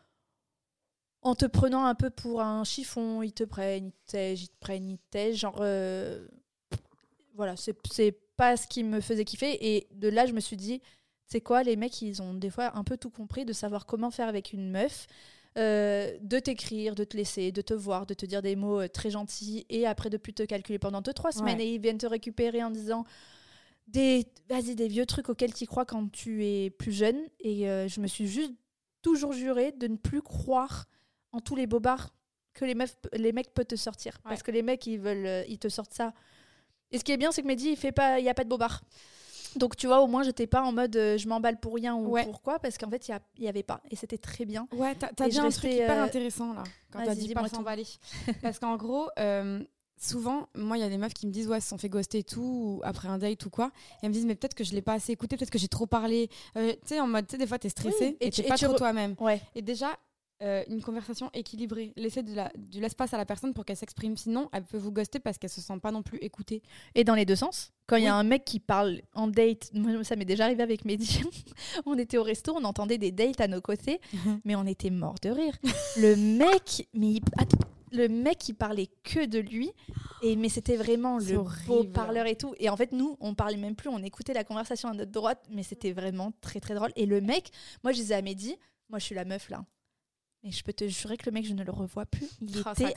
[1.23, 4.49] en te prenant un peu pour un chiffon, ils te prennent, ils te tègent, ils
[4.49, 5.37] te prennent, ils te tègent.
[5.39, 6.27] Genre, euh,
[7.35, 9.57] voilà, c'est c'est pas ce qui me faisait kiffer.
[9.75, 10.81] Et de là, je me suis dit,
[11.27, 14.11] c'est quoi, les mecs, ils ont des fois un peu tout compris de savoir comment
[14.11, 15.07] faire avec une meuf.
[15.59, 18.89] euh, de t'écrire, de te laisser, de te voir, de te dire des mots euh,
[18.89, 21.67] très gentils et après de plus te calculer pendant 2-3 semaines Ouais.
[21.67, 23.05] et ils viennent te récupérer en disant
[23.87, 27.19] des, vas-y, des vieux trucs auxquels tu crois quand tu es plus jeune.
[27.41, 28.53] Et euh, je me suis juste
[29.03, 30.87] toujours juré de ne plus croire
[31.33, 32.15] en tous les bobards
[32.55, 34.21] que les, meufs, les mecs peuvent te sortir.
[34.25, 36.13] Parce que les mecs, ils veulent, euh, ils te sortent ça.
[36.91, 38.45] Et ce qui est bien, c'est que Mehdi, il fait pas, il y a pas
[38.45, 38.83] de bobards.
[39.57, 42.09] Donc tu vois, au moins, j'étais pas en mode euh, je m'emballe pour rien ou
[42.09, 42.25] Ouais.
[42.25, 43.83] pourquoi, parce qu'en fait, il y a- il y, avait pas.
[43.91, 44.67] Et c'était très bien.
[44.73, 47.87] Ouais, t'as dit un truc hyper euh, intéressant là, quand t'as dit pas s'emballer.
[48.43, 49.63] Parce qu'en gros, euh,
[50.03, 52.19] souvent, moi, il y a des meufs qui me disent, ouais, se sont fait ghoster
[52.19, 53.71] et tout, ou après un date ou quoi.
[53.95, 55.69] Et elles me disent, mais peut-être que je l'ai pas assez écouté, peut-être que j'ai
[55.69, 56.29] trop parlé.
[56.57, 58.43] Euh, tu sais, en mode, tu sais, des fois, t'es stressé Oui, et et tu-
[58.43, 59.15] t'es pas tu trop re- toi-même.
[59.21, 59.41] Ouais.
[59.55, 59.97] Et déjà,
[60.43, 64.17] euh, une conversation équilibrée, laisser de la, l'espace à la personne pour qu'elle s'exprime.
[64.17, 66.63] Sinon, elle peut vous ghoster parce qu'elle se sent pas non plus écoutée.
[66.97, 67.71] Et dans les deux sens.
[67.87, 70.63] Quand il y a un mec qui parle en date, moi, ça m'est déjà arrivé
[70.63, 71.21] avec Mehdi.
[71.87, 74.01] on était au resto, on entendait des dates à nos côtés,
[74.45, 75.57] mais on était mort de rire.
[75.99, 77.21] Le mec, mais il-
[77.93, 79.71] le mec il parlait que de lui,
[80.23, 81.41] et mais c'était vraiment le beau
[81.77, 81.93] horrible.
[81.93, 82.55] parleur et tout.
[82.59, 85.45] Et en fait, nous, on parlait même plus, on écoutait la conversation à notre droite,
[85.51, 86.93] mais c'était vraiment très très drôle.
[86.97, 87.51] Et le mec,
[87.83, 88.57] moi je disais à Mehdi,
[88.89, 89.65] moi je suis la meuf là.
[90.43, 92.29] Mais je peux te jurer que le mec, je ne le revois plus.
[92.41, 92.95] Il ça était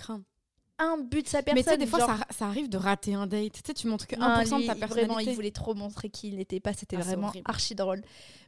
[0.78, 1.56] un but de sa personne.
[1.56, 3.54] Mais tu sais, des fois, genre- ça, ça arrive de rater un date.
[3.54, 4.86] Tu sais, tu montres que 1% Ah, de ta personnalité.
[5.06, 6.74] Vraiment, il voulait trop montrer qui il n'était pas.
[6.74, 8.02] C'était Ah, vraiment archi drôle.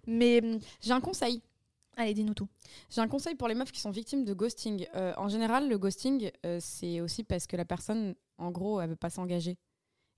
[0.07, 1.41] Mais hum, J'ai un conseil.
[1.97, 2.47] Allez, dis-nous tout.
[2.89, 4.87] J'ai un conseil pour les meufs qui sont victimes de ghosting.
[4.95, 8.89] Euh, en général, le ghosting, euh, c'est aussi parce que la personne, en gros, elle
[8.89, 9.57] veut pas s'engager.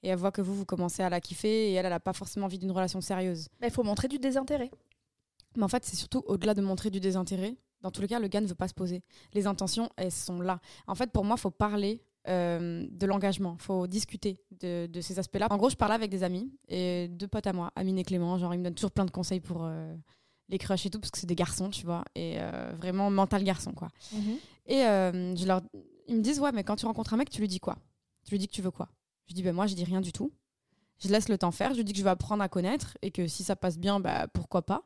[0.04, 2.14] et elle voit que vous, vous commencez à la kiffer et elle, elle n'a pas
[2.14, 3.48] forcément envie d'une relation sérieuse.
[3.60, 4.72] Bah, Il faut montrer du désintérêt.
[5.58, 7.58] Mais en fait, c'est surtout au-delà de montrer du désintérêt.
[7.82, 9.02] Dans tous les cas, le gars ne veut pas se poser.
[9.34, 10.60] Les intentions, elles sont là.
[10.88, 13.56] En fait, pour moi, il faut parler euh, de l'engagement.
[13.60, 15.48] Il faut discuter de, de ces aspects-là.
[15.50, 18.38] En gros, je parlais avec des amis et deux potes à moi, Amine et Clément.
[18.38, 19.96] Genre, ils me donnent toujours plein de conseils pour euh,
[20.50, 22.04] les crushs et tout, parce que c'est des garçons, tu vois.
[22.16, 23.90] Et euh, vraiment mental garçon, quoi.
[24.66, 25.62] Et euh, je leur...
[26.08, 27.78] ils me disent, ouais, mais quand tu rencontres un mec, tu lui dis quoi?
[28.26, 28.90] Tu lui dis que tu veux quoi?
[29.28, 30.32] Je dis, ben moi, je dis rien du tout.
[31.00, 31.72] Je laisse le temps faire.
[31.72, 34.00] Je lui dis que je vais apprendre à connaître et que si ça passe bien,
[34.00, 34.84] bah, pourquoi pas?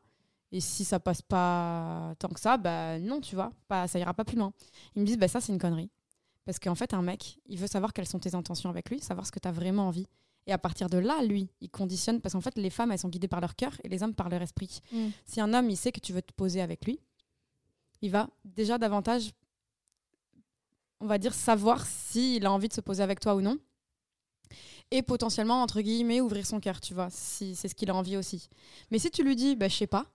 [0.52, 4.14] Et si ça passe pas tant que ça, bah non, tu vois, pas, ça ira
[4.14, 4.52] pas plus loin.
[4.94, 5.90] Ils me disent, bah ça, c'est une connerie.
[6.44, 9.26] Parce qu'en fait, un mec, il veut savoir quelles sont tes intentions avec lui, savoir
[9.26, 10.06] ce que tu as vraiment envie.
[10.46, 12.20] Et à partir de là, lui, il conditionne.
[12.20, 14.28] Parce qu'en fait, les femmes, elles sont guidées par leur cœur et les hommes par
[14.28, 14.80] leur esprit.
[14.92, 15.08] Mm.
[15.24, 17.00] Si un homme, il sait que tu veux te poser avec lui,
[18.02, 19.30] il va déjà davantage,
[21.00, 23.58] on va dire, savoir s'il a envie de se poser avec toi ou non.
[24.90, 28.16] Et potentiellement, entre guillemets, ouvrir son cœur, tu vois, si c'est ce qu'il a envie
[28.16, 28.48] aussi.
[28.90, 30.06] Mais si tu lui dis, bah, je sais pas,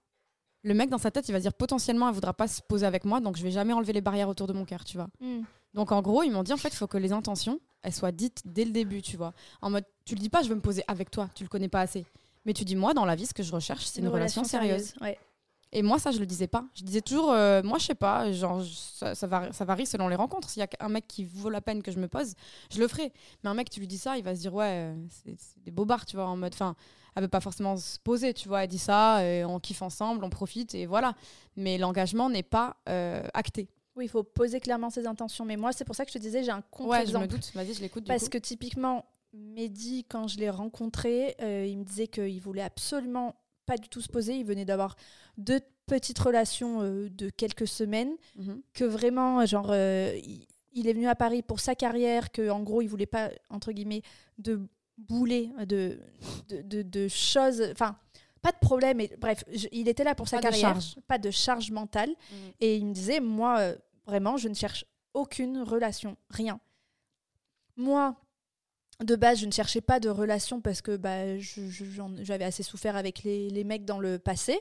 [0.63, 3.05] le mec dans sa tête, il va dire potentiellement, elle voudra pas se poser avec
[3.05, 5.09] moi, donc je vais jamais enlever les barrières autour de mon cœur, tu vois.
[5.19, 5.41] Mm.
[5.73, 8.12] Donc en gros, ils m'ont dit en fait, il faut que les intentions, elles soient
[8.12, 9.34] dites dès le début, tu vois.
[9.62, 11.69] En mode, tu le dis pas, je veux me poser avec toi, tu le connais
[11.69, 12.05] pas assez.
[12.45, 14.93] Mais tu dis, moi, dans la vie, ce que je recherche, c'est une, relation, sérieuse.
[15.01, 15.17] Ouais.
[15.71, 16.65] Et moi, ça, je le disais pas.
[16.73, 20.08] Je disais toujours, euh, moi, je sais pas, genre, ça, ça, varie, ça varie selon
[20.08, 20.49] les rencontres.
[20.49, 22.34] S'il y a un mec qui vaut la peine que je me pose,
[22.71, 23.13] je le ferai.
[23.43, 25.63] Mais un mec, tu lui dis ça, il va se dire, ouais, euh, c'est c'est
[25.63, 26.75] des bobards, tu vois, en mode, enfin,
[27.15, 28.63] elle veut pas forcément se poser, tu vois.
[28.63, 31.13] Elle dit ça, et on kiffe ensemble, on profite, et voilà.
[31.55, 33.69] Mais l'engagement n'est pas euh, acté.
[33.99, 35.45] Oui, il faut poser clairement ses intentions.
[35.45, 37.25] Mais moi, c'est pour ça que je te disais, j'ai un Ouais, je contre-exemple.
[37.25, 37.51] me doute.
[37.53, 38.05] Vas-y, je l'écoute.
[38.05, 38.29] Parce coup.
[38.31, 43.35] que typiquement, Mehdi, quand je l'ai rencontré, euh, il me disait qu'il voulait absolument
[43.65, 44.35] pas du tout se poser.
[44.38, 44.95] Il venait d'avoir
[45.38, 48.15] deux petites relations euh, de quelques semaines.
[48.38, 48.62] Mhm.
[48.73, 52.31] Que vraiment, genre, euh, il, il est venu à Paris pour sa carrière.
[52.31, 54.01] Que en gros, il voulait pas, entre guillemets,
[54.38, 54.62] de
[54.97, 55.99] bouler, de,
[56.49, 57.62] de, de- de choses.
[57.71, 57.97] Enfin,
[58.41, 58.97] pas de problème.
[58.97, 60.69] Mais bref, je- il était là pour sa Pas carrière.
[60.73, 60.95] charge.
[61.07, 62.09] Pas de charge mentale.
[62.59, 63.75] Et il me disait, moi, euh,
[64.09, 66.59] vraiment, je ne cherche aucune relation, rien.
[67.77, 68.15] Moi,
[69.03, 73.23] de base, je ne cherchais pas de relation parce que bah, j'avais assez souffert avec
[73.23, 74.59] les, mecs dans le passé.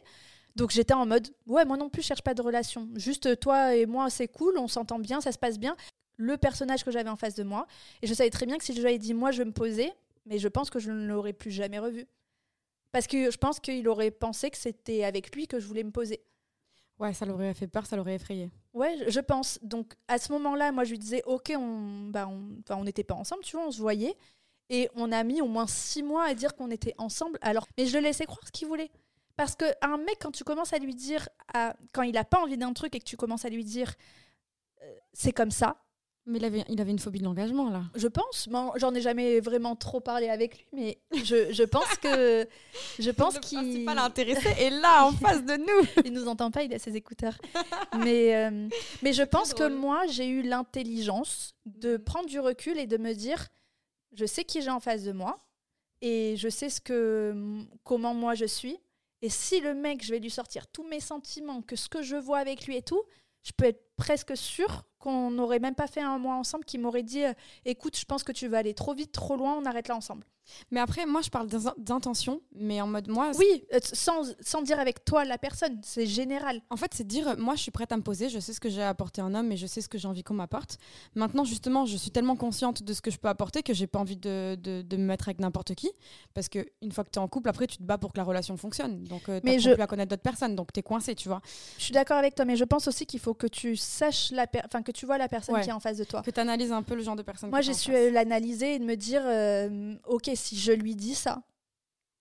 [0.55, 2.89] Donc j'étais en mode, ouais, moi non plus, je cherche pas de relation.
[2.95, 5.77] Juste toi et moi, c'est cool, on s'entend bien, ça se passe bien.
[6.17, 7.67] Le personnage que j'avais en face de moi.
[8.03, 9.93] Et je savais très bien que si je dit, moi, je me poser,
[10.27, 12.07] mais je pense que je ne l'aurais plus jamais revu.
[12.93, 15.91] Parce que je pense qu'il aurait pensé que c'était avec lui que je voulais me
[15.91, 16.21] poser.
[16.99, 18.51] Ouais, ça l'aurait fait peur, ça l'aurait effrayé.
[18.75, 19.59] Ouais, je- pense.
[19.63, 23.05] Donc à ce moment-là, moi je lui disais, ok, on, bah, on, enfin, on n'était
[23.05, 24.17] pas ensemble, tu vois, on se voyait,
[24.69, 27.39] et on a mis au moins six mois à dire qu'on était ensemble.
[27.43, 28.91] Alors, mais je le laissais croire ce qu'il voulait,
[29.37, 31.29] parce que un mec, quand tu commences à lui dire,
[31.93, 33.95] quand il a pas envie d'un truc et que tu commences à lui dire,
[34.83, 35.77] euh, c'est comme ça,
[36.29, 37.85] Mais il avait, il avait une phobie de l'engagement, là.
[37.95, 38.49] je pense.
[38.49, 42.47] Bon, J'en ai jamais vraiment trop parlé avec lui, mais je, je pense que
[42.99, 46.05] je pense qu'il intéressé est là, en face de nous.
[46.05, 47.39] il nous entend pas, il a ses écouteurs.
[47.99, 48.69] mais, euh,
[49.03, 53.15] mais je pense que moi, j'ai eu l'intelligence de prendre du recul et de me
[53.15, 53.49] dire,
[54.13, 55.37] je sais qui j'ai en face de moi
[56.03, 57.35] et je sais ce que,
[57.85, 58.77] comment moi je suis.
[59.23, 62.17] Et si le mec, je vais lui sortir tous mes sentiments, que ce que je
[62.17, 63.03] vois avec lui et tout,
[63.43, 67.03] je peux être presque sûre qu'on n'aurait même pas fait un mois ensemble, qui m'aurait
[67.05, 67.33] dit, euh,
[67.67, 70.25] écoute, je pense que tu vas aller trop vite, trop loin, on arrête là ensemble.
[70.71, 74.63] Mais après, moi, je parle d'in- d'intention, mais en mode, moi, Oui, euh, sans, sans
[74.63, 76.63] dire avec toi la personne, c'est général.
[76.71, 78.71] En fait, c'est dire, moi, je suis prête à me poser, je sais ce que
[78.71, 80.79] j'ai à apporter à un homme et je sais ce que j'ai envie qu'on m'apporte.
[81.15, 83.99] Maintenant, justement, je suis tellement consciente de ce que je peux apporter que j'ai pas
[83.99, 85.91] envie de, de, de me mettre avec n'importe qui.
[86.33, 88.17] Parce que une fois que tu es en couple, après, tu te bats pour que
[88.19, 89.05] la relation fonctionne.
[89.05, 90.57] Donc, euh, Mais tu je- plus à connaître d'autres personnes.
[90.57, 91.43] Donc, tu es coincé, tu vois.
[91.77, 94.47] Je suis d'accord avec toi, mais je pense aussi qu'il faut que tu saches la
[94.65, 95.63] enfin que tu vois la personne Ouais.
[95.63, 96.23] qui est en face de toi.
[96.23, 97.51] Que tu analyses un peu le genre de personne.
[97.51, 101.15] Moi, que j'ai su l'analyser et de me dire, euh, ok, si je lui dis
[101.15, 101.43] ça,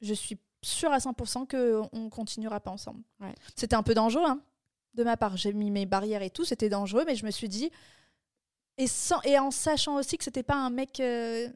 [0.01, 1.45] je suis sûre à 100%
[1.89, 3.01] qu'on continuera pas ensemble.
[3.19, 3.33] Ouais.
[3.55, 4.41] C'était un peu dangereux, hein,
[4.95, 5.37] de ma part.
[5.37, 7.69] J'ai mis mes barrières et tout, c'était dangereux, mais je me suis dit,
[8.77, 11.47] et, sans, et en sachant aussi que c'était pas un mec euh,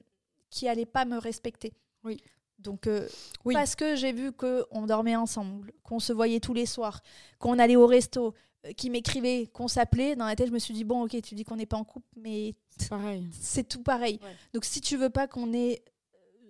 [0.49, 1.73] qui allait pas me respecter.
[2.03, 2.21] Oui.
[2.59, 3.07] Donc, euh,
[3.43, 3.53] Oui.
[3.55, 7.01] parce que j'ai vu qu'on dormait ensemble, qu'on se voyait tous les soirs,
[7.39, 8.33] qu'on allait au resto,
[8.65, 11.35] euh, qu'il m'écrivait, qu'on s'appelait, dans la tête, je me suis dit, bon, ok, tu
[11.35, 13.25] dis qu'on n'est pas en couple, mais C'est pareil.
[13.39, 14.19] c'est tout pareil.
[14.23, 14.35] Ouais.
[14.53, 15.83] Donc si tu veux pas qu'on ait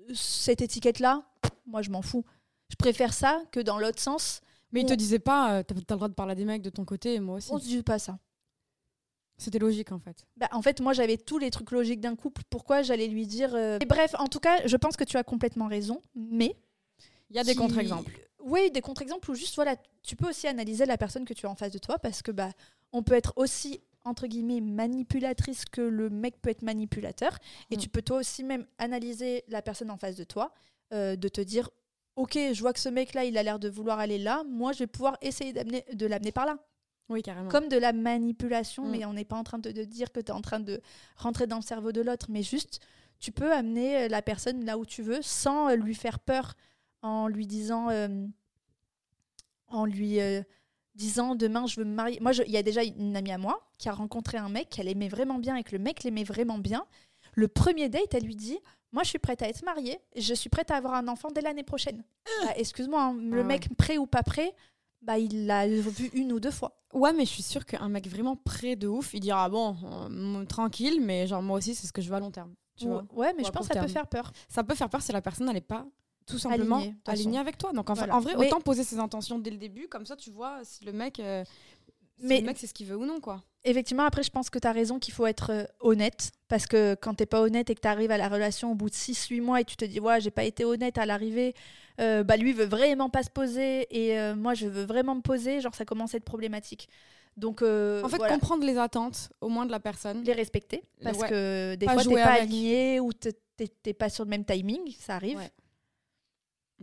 [0.09, 1.23] euh, cette étiquette-là,
[1.65, 2.25] moi je m'en fous.
[2.69, 5.95] Je préfère ça que dans l'autre sens, Mais il te disait pas, euh, t'as t'as
[5.95, 7.51] le droit de parler à des mecs de ton côté et moi aussi.
[7.51, 8.17] on se dit pas ça.
[9.37, 10.27] C'était logique, en fait.
[10.37, 12.43] Bah, en fait, moi j'avais tous les trucs logiques d'un couple.
[12.49, 15.23] Pourquoi j'allais lui dire euh, et Bref, en tout cas, je pense que tu as
[15.23, 16.01] complètement raison.
[16.15, 16.55] Mais
[17.31, 18.11] Il y a des qui- contre-exemples.
[18.43, 21.49] Oui, des contre-exemples où juste voilà, tu peux aussi analyser la personne que tu as
[21.49, 22.49] en face de toi parce que bah
[22.91, 27.37] on peut être aussi entre guillemets manipulatrice que le mec peut être manipulateur.
[27.69, 27.79] Et Mm.
[27.79, 30.53] tu peux toi aussi même analyser la personne en face de toi,
[30.93, 31.69] euh, de te dire,
[32.15, 34.79] ok, je vois que ce mec-là, il a l'air de vouloir aller là, moi je
[34.79, 36.57] vais pouvoir essayer d'amener- de l'amener par là.
[37.09, 37.49] Oui, carrément.
[37.49, 38.89] Comme de la manipulation, Mm.
[38.91, 40.81] mais on n'est pas en train de, de dire que tu es en train de
[41.17, 42.79] rentrer dans le cerveau de l'autre, mais juste,
[43.19, 46.55] tu peux amener la personne là où tu veux sans lui faire peur
[47.01, 48.07] en lui disant, euh,
[49.67, 50.41] en lui euh,
[50.95, 52.19] disant demain je veux me marier.
[52.21, 54.87] Moi, il y a déjà une amie à moi qui a rencontré un mec qu'elle
[54.87, 56.85] aimait vraiment bien et que le mec l'aimait vraiment bien.
[57.33, 58.59] Le premier date, elle lui dit
[58.91, 61.41] Moi, je suis prête à être mariée, je suis prête à avoir un enfant dès
[61.41, 62.03] l'année prochaine.
[62.43, 63.43] Bah, Excuse-moi, hein, le Ah ouais.
[63.47, 64.53] mec prêt ou pas prêt,
[65.01, 66.77] bah, il l'a vu une ou deux fois.
[66.93, 70.45] Ouais, mais je suis sûre qu'un mec vraiment près de ouf, il dira bon, euh,
[70.45, 72.53] tranquille, mais genre moi aussi, c'est ce que je veux à long terme.
[72.75, 74.31] Tu vois ouais, mais je pense que ça peut faire peur.
[74.49, 75.85] Ça peut faire peur si la personne n'est pas
[76.31, 77.33] tout simplement alignée, façon.
[77.35, 77.71] avec toi.
[77.73, 78.15] Donc en, Voilà.
[78.15, 80.83] en vrai, Mais- autant poser ses intentions dès le début, comme ça tu vois si
[80.85, 81.43] le mec, euh,
[82.19, 83.41] si Mais- le mec c'est ce qu'il veut ou non quoi.
[83.63, 86.31] Effectivement, après, je pense que tu as raison qu'il faut être euh, honnête.
[86.47, 88.89] Parce que quand t'es pas honnête et que tu arrives à la relation au bout
[88.89, 91.53] de 6-8 mois et tu te dis, ouais, j'ai pas été honnête à l'arrivée,
[91.99, 95.21] euh, bah lui veut vraiment pas se poser et euh, moi je veux vraiment me
[95.21, 96.89] poser, genre ça commence à être problématique.
[97.37, 100.23] Donc, euh, En fait, voilà, comprendre les attentes au moins de la personne.
[100.23, 100.83] les respecter.
[101.03, 101.29] Parce ouais.
[101.29, 102.41] que des Pas fois, t'es pas avec.
[102.41, 105.37] aligné ou t'es- pas sur le même timing, ça arrive.
[105.37, 105.51] Ouais.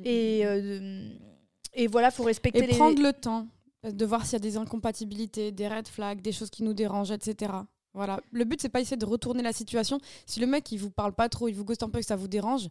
[0.05, 1.09] Et, euh,
[1.75, 2.75] et voilà, faut respecter Et les.
[2.75, 3.47] prendre le temps
[3.85, 7.13] de voir s'il y a des incompatibilités, des red flags, des choses qui nous dérangent,
[7.13, 7.53] etc.
[7.95, 8.21] Voilà.
[8.33, 9.99] Le but, c'est pas essayer de retourner la situation.
[10.27, 12.07] Si le mec, il vous parle pas trop, il vous ghost un peu et que
[12.07, 12.69] ça vous dérange,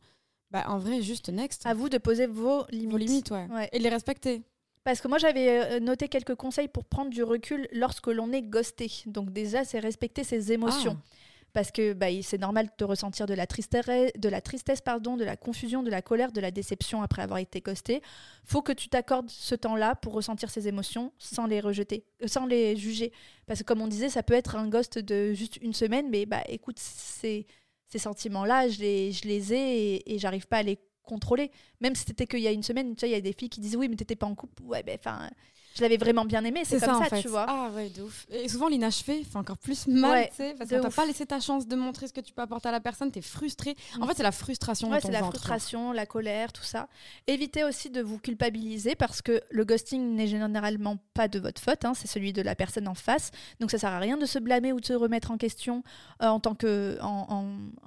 [0.51, 1.65] bah en vrai, juste next.
[1.65, 2.91] À vous de poser vos limites.
[2.91, 3.47] Vos limites, ouais.
[3.51, 3.69] Ouais.
[3.71, 4.43] Et les respecter.
[4.83, 8.41] Parce que moi, j'avais euh, noté quelques conseils pour prendre du recul lorsque l'on est
[8.43, 8.89] ghosté.
[9.05, 10.97] Donc déjà, c'est respecter ses émotions.
[10.97, 11.13] Ah.
[11.53, 14.41] Parce que bah, c'est normal de ressentir de la tristesse, de la
[14.83, 18.01] pardon, de la confusion, de la colère, de la déception après avoir été ghosté.
[18.43, 22.45] Faut que tu t'accordes ce temps-là pour ressentir ces émotions sans les rejeter, euh, sans
[22.45, 23.11] les juger.
[23.45, 26.25] Parce que comme on disait, ça peut être un ghost de juste une semaine, mais
[26.25, 27.47] bah écoute, ces,
[27.87, 31.49] ces sentiments-là, je les, ai et, et j'arrive pas à les contrôler.
[31.81, 33.61] Même si c'était qu'il y a une semaine, tu il y a des filles qui
[33.61, 34.61] disent oui, mais t'étais pas en couple.
[34.63, 35.29] Ouais, ben enfin,
[35.77, 36.61] je l'avais vraiment bien aimé.
[36.65, 37.21] C'est comme ça, en fait.
[37.21, 37.45] tu vois.
[37.47, 38.25] Ah ouais, de ouf.
[38.31, 40.95] Et souvent, l'inachevé fait encore plus mal, Ouais, tu sais, parce t'as ouf.
[40.95, 43.21] pas laissé ta chance de montrer ce que tu peux apporter à la personne, t'es
[43.21, 43.75] frustré.
[43.99, 44.07] En Mm.
[44.09, 45.39] fait, c'est la frustration Ouais, c'est la ventre, genre.
[45.41, 46.87] frustration, la colère, tout ça.
[47.27, 51.85] Évitez aussi de vous culpabiliser parce que le ghosting n'est généralement pas de votre faute,
[51.85, 53.31] hein, c'est celui de la personne en face.
[53.59, 55.83] Donc ça sert à rien de se blâmer ou de se remettre en question
[56.21, 57.27] euh, en tant que, en,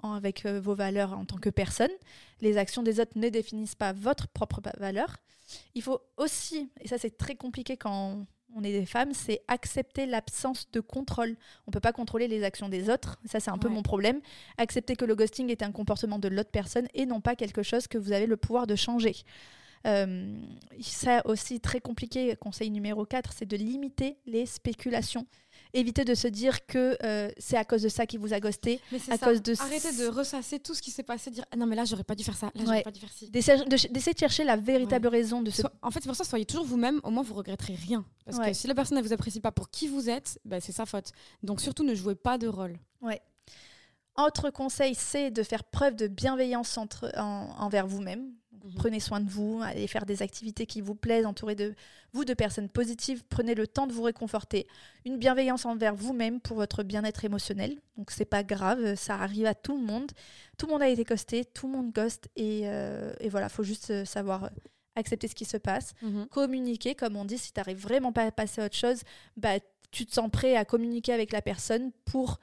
[0.02, 1.90] en- en- avec euh, vos valeurs en tant que personne.
[2.40, 5.16] Les actions des autres ne définissent pas votre propre valeur.
[5.74, 10.06] Il faut aussi, et ça c'est très compliqué quand on est des femmes, c'est accepter
[10.06, 11.36] l'absence de contrôle.
[11.66, 13.20] On peut pas contrôler les actions des autres.
[13.24, 14.20] Ça, c'est un peu mon problème.
[14.58, 17.86] Accepter que le ghosting est un comportement de l'autre personne et non pas quelque chose
[17.86, 19.14] que vous avez le pouvoir de changer.
[19.86, 20.38] Euh,
[20.80, 25.26] ça aussi, très compliqué, conseil numéro 4, c'est de limiter les spéculations.
[25.72, 28.80] Éviter de se dire que euh, c'est à cause de ça qu'il vous a ghosté.
[28.90, 29.26] Mais à ça.
[29.26, 31.84] cause de Arrêtez de ressasser tout ce qui s'est passé, dire ah non mais là
[31.84, 32.64] j'aurais pas dû faire ça, là Ouais.
[32.66, 33.30] j'aurais pas dû faire ci.
[33.30, 35.62] D'essayer de, chercher la véritable raison de ce...
[35.82, 38.04] En fait, c'est pour ça, soyez toujours vous-même, au moins vous regretterez rien.
[38.24, 38.50] Parce Ouais.
[38.50, 40.86] que si la personne ne vous apprécie pas pour qui vous êtes, bah, c'est sa
[40.86, 41.12] faute.
[41.42, 42.78] Donc surtout ne jouez pas de rôle.
[44.18, 48.32] Autre conseil, c'est de faire preuve de bienveillance entre, en- envers vous-même.
[48.64, 48.74] Mhm.
[48.76, 51.74] Prenez soin de vous, allez faire des activités qui vous plaisent, entourez de
[52.12, 54.66] vous de personnes positives, prenez le temps de vous réconforter.
[55.04, 57.78] Une bienveillance envers vous-même pour votre bien-être émotionnel.
[57.96, 60.10] Donc c'est pas grave, ça arrive à tout le monde.
[60.58, 63.62] Tout le monde a été ghosté, tout le monde ghost et, euh, et voilà, faut
[63.62, 64.48] juste euh, savoir euh,
[64.96, 65.94] accepter ce qui se passe.
[66.30, 69.02] Communiquer, comme on dit, si tu n'arrives vraiment pas à passer à autre chose,
[69.36, 69.58] bah,
[69.90, 72.38] tu te sens prêt à communiquer avec la personne pour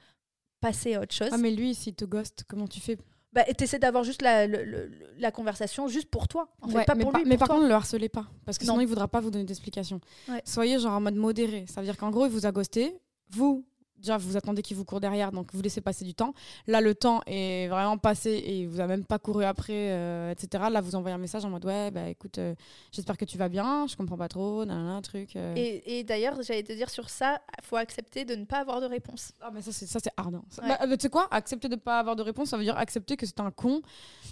[0.60, 1.28] passer à autre chose.
[1.32, 2.98] Ah mais lui, s'il te ghost, comment tu fais?
[3.38, 6.48] Bah, et t'essaies d'avoir juste la, le- le- la conversation juste pour toi.
[6.60, 7.54] En fait, Ouais, pas mais pour par, lui, mais pour par toi.
[7.56, 8.26] contre, ne le harcelez pas.
[8.44, 8.72] Parce que Non.
[8.72, 10.00] sinon, il voudra pas vous donner d'explication.
[10.28, 10.42] Ouais.
[10.44, 11.64] Soyez genre en mode modéré.
[11.68, 12.98] Ça veut dire qu'en gros, il vous a ghosté.
[13.30, 13.64] Vous,
[13.98, 16.34] déjà, vous attendez qu'il vous court derrière, donc vous laissez passer du temps.
[16.66, 20.30] Là, le temps est vraiment passé et il vous a même pas couru après, euh,
[20.32, 20.64] etc.
[20.70, 22.54] Là, vous envoyez un message en mode Ouais, bah écoute, euh,
[22.92, 25.36] j'espère que tu vas bien, je comprends pas trop, nanana, truc.
[25.36, 25.54] euh.
[25.56, 28.86] Et, et d'ailleurs, j'allais te dire sur ça, faut accepter de ne pas avoir de
[28.86, 29.32] réponse.
[29.40, 30.34] Ah, mais ça, c'est, ça, c'est hard.
[30.36, 30.42] hein.
[30.62, 30.68] Ouais.
[30.68, 31.28] bah, tu sais quoi?
[31.30, 33.82] Accepter de ne pas avoir de réponse, ça veut dire accepter que c'est un con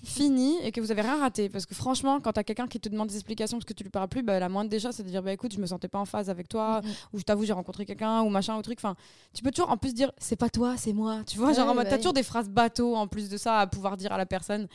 [0.04, 1.48] fini et que vous avez rien raté.
[1.48, 3.90] Parce que franchement, quand t'as quelqu'un qui te demande des explications parce que tu lui
[3.90, 5.88] parles plus, bah, la moindre des choses, c'est de dire bah écoute, je me sentais
[5.88, 6.90] pas en phase avec toi, Mhm.
[7.14, 8.78] ou je t'avoue, j'ai rencontré quelqu'un, ou machin, ou truc.
[8.78, 8.96] Enfin,
[9.32, 11.22] tu peux toujours en plus dire c'est pas toi, c'est moi.
[11.26, 13.66] Tu vois, genre en mode, t'as toujours des phrases bateau en plus de ça à
[13.66, 14.68] pouvoir dire à la personne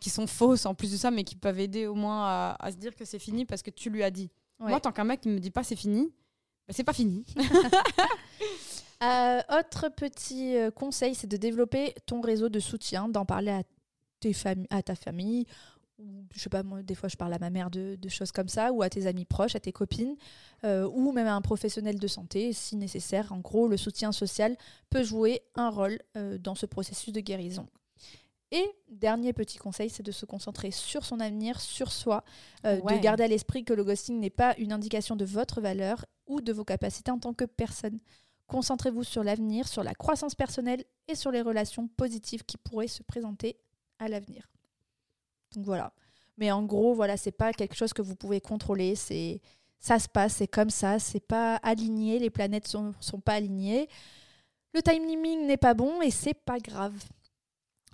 [0.00, 2.70] qui sont fausses en plus de ça, mais qui peuvent aider au moins à, à
[2.70, 4.30] se dire que c'est fini parce que tu lui as dit.
[4.60, 4.68] Ouais.
[4.68, 6.12] Moi, tant qu'un mec ne me dit pas c'est fini,
[6.68, 7.24] bah, c'est pas fini.
[9.02, 13.62] Euh, autre petit euh, conseil, c'est de développer ton réseau de soutien, d'en parler à,
[14.20, 14.34] tes
[14.68, 15.46] à ta famille
[16.00, 18.32] ou je sais pas, moi, des fois je parle à ma mère de, de choses
[18.32, 20.16] comme ça, ou à tes amis proches, à tes copines,
[20.64, 23.32] euh, ou même à un professionnel de santé si nécessaire.
[23.32, 24.56] En gros, le soutien social
[24.90, 27.66] peut jouer un rôle euh, dans ce processus de guérison.
[28.52, 32.24] Et dernier petit conseil, c'est de se concentrer sur son avenir, sur soi,
[32.66, 32.96] euh, Ouais.
[32.96, 36.40] de garder à l'esprit que le ghosting n'est pas une indication de votre valeur ou
[36.40, 38.00] de vos capacités en tant que personne.
[38.48, 43.04] Concentrez-vous sur l'avenir, sur la croissance personnelle et sur les relations positives qui pourraient se
[43.04, 43.56] présenter
[44.00, 44.50] à l'avenir.
[45.54, 45.92] Donc voilà.
[46.38, 48.94] Mais en gros, voilà, c'est pas quelque chose que vous pouvez contrôler.
[48.96, 49.40] C'est
[49.78, 50.98] ça se passe, c'est comme ça.
[50.98, 52.18] C'est pas aligné.
[52.18, 53.88] Les planètes sont, sont pas alignées.
[54.74, 56.94] Le timing n'est pas bon et c'est pas grave.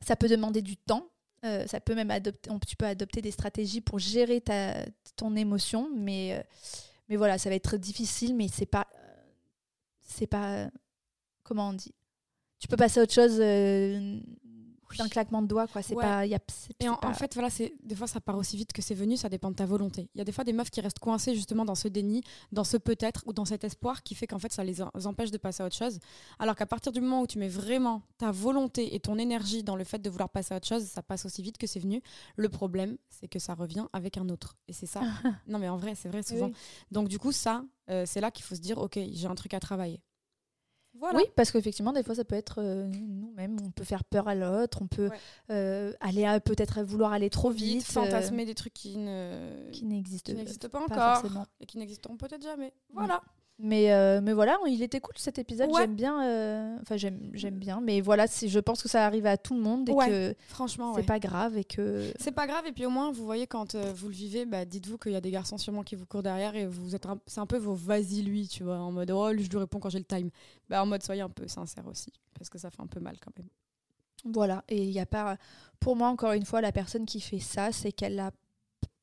[0.05, 1.09] Ça peut demander du temps.
[1.45, 2.51] euh, ça peut même adopter.
[2.67, 4.75] tu peux adopter des stratégies pour gérer ta,
[5.17, 6.43] ton émotion, mais euh,
[7.09, 8.35] mais voilà, ça va être difficile.
[8.35, 8.87] Mais c'est pas
[10.03, 10.69] c'est pas
[11.43, 11.95] comment on dit?
[12.59, 14.21] Tu peux passer à autre chose euh,
[14.99, 15.83] d'un claquement de doigts, quoi.
[15.83, 16.03] C'est Ouais.
[16.05, 16.27] pas.
[16.27, 18.57] y a- c'est- Et en, pas- en fait, voilà, c'est des fois ça part aussi
[18.57, 20.09] vite que c'est venu, ça dépend de ta volonté.
[20.15, 22.23] Il y a des fois des meufs qui restent coincées justement dans ce déni,
[22.53, 25.39] dans ce peut-être ou dans cet espoir qui fait qu'en fait ça les empêche de
[25.39, 25.99] passer à autre chose.
[26.39, 29.77] Alors qu'à partir du moment où tu mets vraiment ta volonté et ton énergie dans
[29.77, 32.03] le fait de vouloir passer à autre chose, ça passe aussi vite que c'est venu.
[32.37, 34.57] Le problème, c'est que ça revient avec un autre.
[34.69, 35.01] Et c'est ça.
[35.49, 36.47] non mais en vrai, c'est vrai souvent.
[36.47, 36.55] Oui.
[36.91, 39.55] Donc du coup, ça, euh, c'est là qu'il faut se dire, ok, j'ai un truc
[39.55, 40.01] à travailler.
[40.99, 41.19] Voilà.
[41.19, 43.57] Oui, parce qu'effectivement, des fois, ça peut être euh, nous-mêmes.
[43.65, 45.19] On peut faire peur à l'autre, on peut Ouais.
[45.51, 49.85] euh, aller à- peut-être vouloir aller trop vite, euh, fantasmer des trucs qui ne qui
[49.85, 50.33] n'existent
[50.69, 52.73] pas pas encore et qui n'existeront peut-être jamais.
[52.93, 53.23] Voilà.
[53.59, 55.71] Mais, euh, mais voilà, il était cool cet épisode.
[55.71, 55.81] Ouais.
[55.81, 56.23] J'aime bien.
[56.23, 57.81] euh, Enfin, j'aime j'aime bien.
[57.81, 60.35] Mais voilà, c'est- je pense que ça arrive à tout le monde et Ouais, que
[60.49, 61.07] Franchement, c'est ouais.
[61.07, 62.13] pas grave et que.
[62.21, 64.67] C'est pas grave, et puis au moins, vous voyez, quand euh, vous le vivez, bah,
[64.67, 67.19] dites-vous qu'il y a des garçons sûrement qui vous courent derrière et vous êtes un-
[67.27, 69.79] c'est un peu vos vas-y lui, tu vois, en mode oh, lui, je lui réponds
[69.81, 70.29] quand j'ai le time.
[70.69, 73.17] Bah, en mode soyez un peu sincère aussi, parce que ça fait un peu mal
[73.25, 73.49] quand même.
[74.35, 74.65] Voilà.
[74.69, 75.39] Et il y a pas.
[75.81, 78.33] Pour moi, encore une fois, la personne qui fait ça, c'est qu'elle a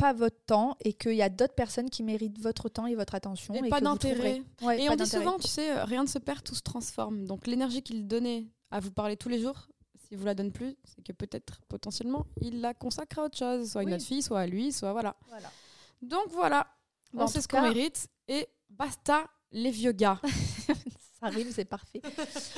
[0.04, 3.16] pas votre temps et qu'il y a d'autres personnes qui méritent votre temps et votre
[3.16, 3.54] attention.
[3.54, 4.42] Et, Et, pas d'intérêt.
[4.62, 6.62] Ouais, Et pas on dit souvent, tu sais, euh, rien ne se perd, tout se
[6.62, 7.24] transforme.
[7.24, 9.70] Donc l'énergie qu'il donnait à vous parler tous les jours,
[10.06, 13.72] si vous la donne plus, c'est que peut-être potentiellement il la consacre à autre chose,
[13.72, 13.96] soit à une Oui.
[13.96, 15.16] autre fille, soit à lui, soit voilà.
[15.30, 15.50] Voilà.
[16.02, 16.68] Donc voilà,
[17.14, 20.20] Bon, on sait ce qu'on mérite et basta les vieux gars.
[21.20, 22.02] Ça arrive, c'est parfait.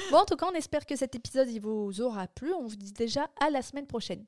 [0.09, 2.51] bon, en tout cas, on espère que cet épisode il vous aura plu.
[2.53, 4.25] On vous dit déjà à la semaine prochaine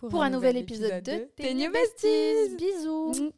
[0.00, 2.56] pour un, nouvel épisode, de New Besties.
[2.56, 3.32] Bisous.